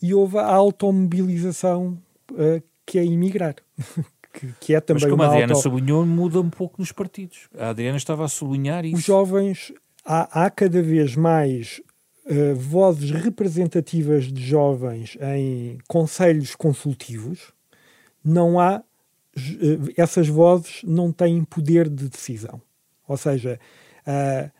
[0.00, 2.00] e houve a automobilização
[2.32, 3.56] uh, que é emigrar.
[4.32, 5.62] que, que é também Mas como a Adriana auto...
[5.62, 7.48] sublinhou, muda um pouco nos partidos.
[7.58, 8.96] A Adriana estava a sublinhar isso.
[8.96, 9.72] Os jovens,
[10.04, 11.80] há, há cada vez mais
[12.26, 17.52] uh, vozes representativas de jovens em conselhos consultivos.
[18.24, 22.60] Não há, uh, essas vozes não têm poder de decisão.
[23.06, 23.58] Ou seja,
[24.06, 24.50] uh,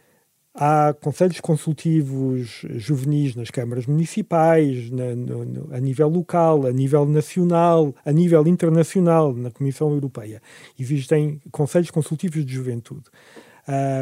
[0.63, 7.95] Há conselhos consultivos juvenis nas câmaras municipais, na, no, a nível local, a nível nacional,
[8.05, 10.43] a nível internacional, na Comissão Europeia.
[10.79, 13.05] Existem conselhos consultivos de juventude.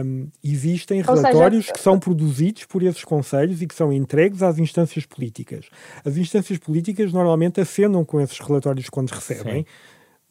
[0.05, 4.59] Um, existem relatórios seja, que são produzidos por esses conselhos e que são entregues às
[4.59, 5.67] instâncias políticas.
[6.05, 9.67] As instâncias políticas normalmente acenam com esses relatórios quando recebem, Sim.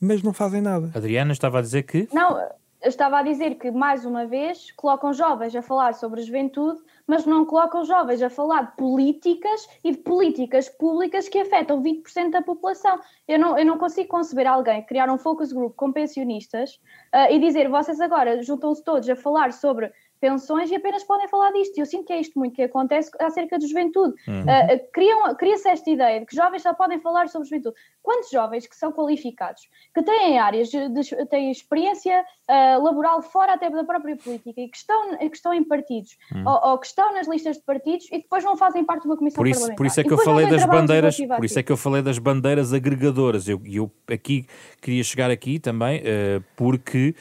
[0.02, 0.92] mas não fazem nada.
[0.94, 2.10] Adriana estava a dizer que.
[2.12, 2.38] Não,
[2.82, 7.26] eu estava a dizer que, mais uma vez, colocam jovens a falar sobre juventude, mas
[7.26, 12.42] não colocam jovens a falar de políticas e de políticas públicas que afetam 20% da
[12.42, 13.00] população.
[13.28, 16.76] Eu não, eu não consigo conceber alguém criar um focus group com pensionistas
[17.14, 21.51] uh, e dizer vocês agora juntam-se todos a falar sobre pensões e apenas podem falar
[21.51, 21.78] disto.
[21.78, 24.13] E eu sinto que é isto muito que acontece acerca de juventude.
[24.28, 24.41] Uhum.
[24.41, 27.76] Uh, criam, cria-se esta ideia de que jovens só podem falar sobre juventude.
[28.01, 29.63] Quantos jovens que são qualificados,
[29.93, 34.78] que têm áreas, de, têm experiência uh, laboral fora até da própria política e que
[34.78, 36.47] estão, que estão em partidos uhum.
[36.47, 39.18] ou, ou, que estão nas listas de partidos e depois não fazem parte de uma
[39.18, 39.78] comissão por isso, parlamentar.
[39.78, 42.18] Por isso é que eu falei das bandeiras, por isso é que eu falei das
[42.18, 43.47] bandeiras agregadoras.
[43.47, 44.45] Eu, eu aqui
[44.82, 47.13] queria chegar aqui também uh, porque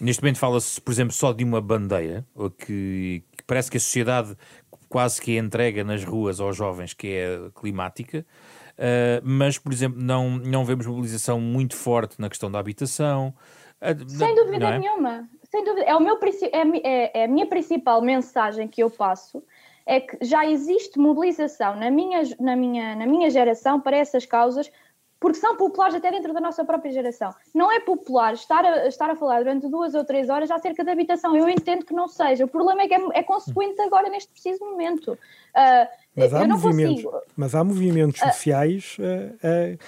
[0.00, 2.24] Neste momento fala-se, por exemplo, só de uma bandeira,
[2.58, 4.36] que, que, parece que a sociedade
[4.88, 8.24] quase que é entrega nas ruas aos jovens, que é climática,
[8.78, 13.34] uh, mas, por exemplo, não, não vemos mobilização muito forte na questão da habitação.
[13.82, 14.78] Uh, Sem dúvida é?
[14.78, 15.28] nenhuma.
[15.50, 15.86] Sem dúvida.
[15.86, 19.42] É, o meu, é, é, é a minha principal mensagem que eu passo
[19.86, 24.70] é que já existe mobilização na minha, na minha, na minha geração para essas causas
[25.20, 27.34] porque são populares até dentro da nossa própria geração.
[27.54, 30.92] Não é popular estar a, estar a falar durante duas ou três horas acerca da
[30.92, 31.36] habitação.
[31.36, 32.44] Eu entendo que não seja.
[32.44, 35.12] O problema é que é, é consequente agora neste preciso momento.
[35.12, 37.04] Uh, mas, há movimentos,
[37.36, 39.78] mas há movimentos uh, sociais uh,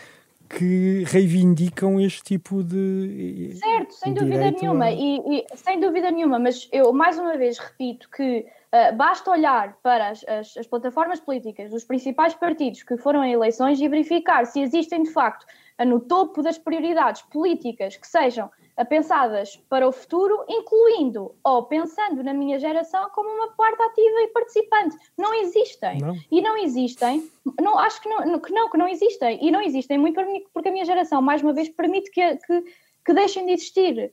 [0.48, 3.54] que reivindicam este tipo de.
[3.54, 4.86] Certo, sem dúvida nenhuma.
[4.86, 4.92] A...
[4.92, 9.76] E, e, sem dúvida nenhuma, mas eu mais uma vez repito que Uh, basta olhar
[9.82, 14.46] para as, as, as, plataformas políticas dos principais partidos que foram em eleições e verificar
[14.46, 15.44] se existem de facto
[15.80, 21.64] uh, no topo das prioridades políticas que sejam uh, pensadas para o futuro, incluindo ou
[21.64, 24.96] pensando na minha geração como uma parte ativa e participante.
[25.18, 25.98] Não existem.
[25.98, 26.16] Não.
[26.30, 27.28] E não existem,
[27.60, 29.44] não, acho que não, que não, que não existem.
[29.44, 30.20] E não existem muito
[30.54, 32.62] porque a minha geração, mais uma vez, permite que, que,
[33.04, 34.12] que deixem de existir.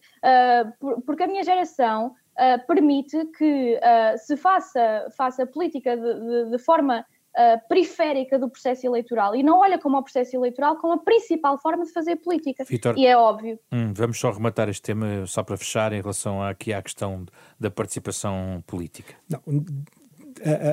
[1.05, 6.57] porque a minha geração uh, permite que uh, se faça, faça política de, de, de
[6.59, 10.97] forma uh, periférica do processo eleitoral e não olha como o processo eleitoral como a
[10.97, 12.63] principal forma de fazer política.
[12.63, 13.59] Victor, e é óbvio.
[13.71, 17.25] Hum, vamos só rematar este tema, só para fechar, em relação aqui à questão
[17.59, 19.15] da participação política.
[19.29, 19.41] Não,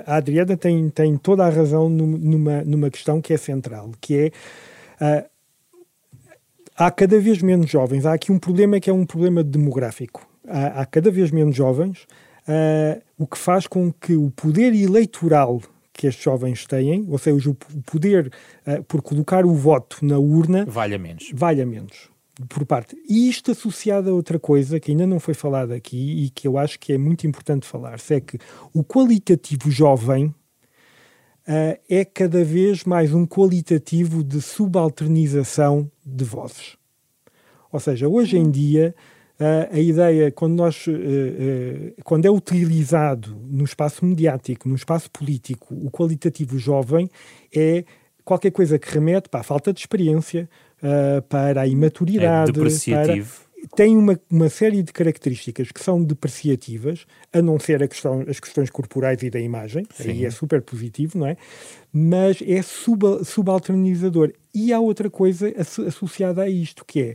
[0.07, 4.33] a, Adriana tem, tem toda a razão numa, numa questão que é central, que
[4.99, 5.31] é uh,
[6.77, 8.05] há cada vez menos jovens.
[8.05, 12.07] Há aqui um problema que é um problema demográfico há, há cada vez menos jovens,
[12.49, 15.61] uh, o que faz com que o poder eleitoral
[15.93, 18.33] que estes jovens têm, ou seja, o poder
[18.67, 21.31] uh, por colocar o voto na urna valha menos.
[21.33, 22.15] Valha menos
[22.49, 22.97] por parte.
[23.09, 26.59] E isto associado a outra coisa que ainda não foi falada aqui e que eu
[26.59, 28.39] acho que é muito importante falar, é que
[28.73, 36.77] o qualitativo jovem uh, é cada vez mais um qualitativo de subalternização de vozes.
[37.71, 38.95] Ou seja, hoje em dia
[39.73, 45.75] a ideia, quando, nós, uh, uh, quando é utilizado no espaço mediático, no espaço político,
[45.75, 47.11] o qualitativo jovem
[47.55, 47.85] é
[48.25, 50.49] qualquer coisa que remete para a falta de experiência,
[51.29, 52.51] para a imaturidade.
[52.51, 53.35] É depreciativo.
[53.35, 53.45] Para,
[53.77, 58.39] tem uma, uma série de características que são depreciativas, a não ser a questão, as
[58.39, 60.11] questões corporais e da imagem, Sim.
[60.11, 61.37] aí é super positivo, não é?
[61.93, 64.33] Mas é sub, subalternizador.
[64.55, 67.15] E há outra coisa associada a isto, que é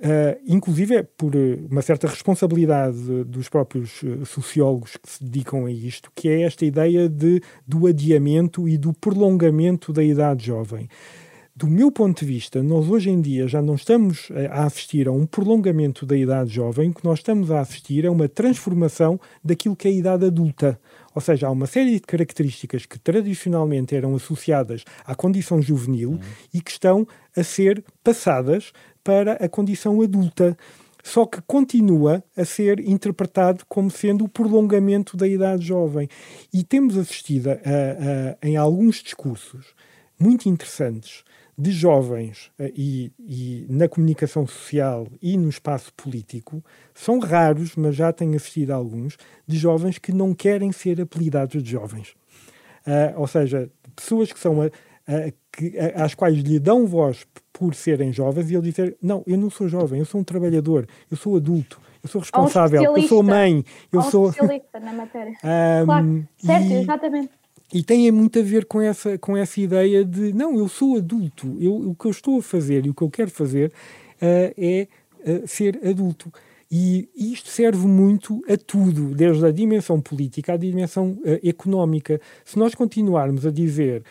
[0.00, 5.66] Uh, inclusive é por eh, uma certa responsabilidade dos próprios eh, sociólogos que se dedicam
[5.66, 10.88] a isto, que é esta ideia de, do adiamento e do prolongamento da idade jovem.
[11.60, 15.12] Do meu ponto de vista, nós hoje em dia já não estamos a assistir a
[15.12, 19.76] um prolongamento da idade jovem, o que nós estamos a assistir é uma transformação daquilo
[19.76, 20.80] que é a idade adulta.
[21.14, 26.20] Ou seja, há uma série de características que tradicionalmente eram associadas à condição juvenil uhum.
[26.54, 27.06] e que estão
[27.36, 28.72] a ser passadas
[29.04, 30.56] para a condição adulta,
[31.04, 36.08] só que continua a ser interpretado como sendo o prolongamento da idade jovem.
[36.54, 39.74] E temos assistido a, a, em alguns discursos
[40.18, 41.22] muito interessantes
[41.60, 48.10] de jovens e, e, na comunicação social e no espaço político, são raros, mas já
[48.14, 52.14] tenho assistido a alguns, de jovens que não querem ser apelidados de jovens.
[52.86, 57.74] Uh, ou seja, pessoas que são a, a, que, às quais lhe dão voz por
[57.74, 61.16] serem jovens e ele dizer: Não, eu não sou jovem, eu sou um trabalhador, eu
[61.18, 64.30] sou adulto, eu sou responsável, um eu sou mãe, eu um sou.
[64.30, 65.32] especialista na matéria.
[65.44, 67.39] um, claro, certo, e, exatamente.
[67.72, 71.56] E tem muito a ver com essa, com essa ideia de: Não, eu sou adulto,
[71.60, 74.88] eu, o que eu estou a fazer e o que eu quero fazer uh, é
[75.24, 76.32] uh, ser adulto.
[76.72, 82.20] E isto serve muito a tudo, desde a dimensão política à dimensão uh, económica.
[82.44, 84.02] Se nós continuarmos a dizer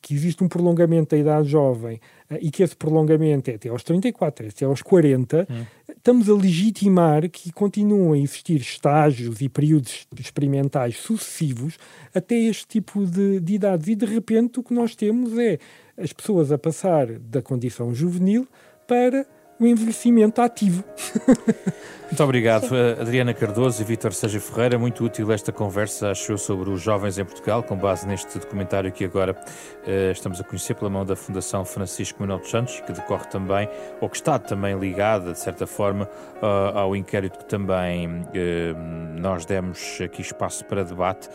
[0.00, 2.00] que existe um prolongamento da idade jovem
[2.40, 5.64] e que esse prolongamento é até aos 34, é até aos 40, hum.
[5.88, 11.78] estamos a legitimar que continuam a existir estágios e períodos experimentais sucessivos
[12.14, 13.88] até este tipo de, de idades.
[13.88, 15.58] E de repente o que nós temos é
[15.96, 18.46] as pessoas a passar da condição juvenil
[18.86, 19.26] para
[19.60, 20.82] o envelhecimento ativo.
[22.10, 22.66] Muito obrigado,
[23.00, 24.76] Adriana Cardoso e Vítor Sérgio Ferreira.
[24.76, 29.04] Muito útil esta conversa, achou, sobre os jovens em Portugal, com base neste documentário que
[29.04, 33.26] agora uh, estamos a conhecer pela mão da Fundação Francisco Manuel dos Santos, que decorre
[33.26, 33.68] também,
[34.00, 36.10] ou que está também ligada, de certa forma,
[36.42, 38.20] uh, ao inquérito que também uh,
[39.20, 41.28] nós demos aqui espaço para debate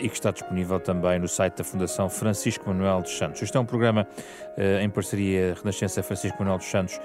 [0.00, 3.42] e que está disponível também no site da Fundação Francisco Manuel dos Santos.
[3.42, 4.06] Este é um programa
[4.80, 6.98] em parceria Renascença Francisco Manuel dos Santos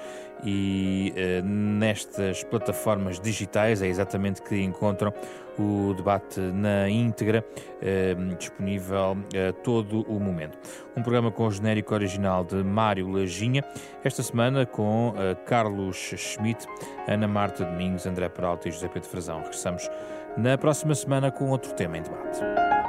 [0.44, 1.12] e
[1.44, 5.12] nestas plataformas digitais, é exatamente que encontram
[5.58, 7.44] o debate na íntegra,
[7.80, 10.58] eh, disponível a eh, todo o momento.
[10.96, 13.64] Um programa com o genérico original de Mário Lajinha,
[14.02, 16.66] esta semana com eh, Carlos Schmidt,
[17.06, 19.38] Ana Marta Domingos, André Peralta e José Pedro Frazão.
[19.38, 19.88] Regressamos
[20.36, 22.81] na próxima semana com outro tema em debate.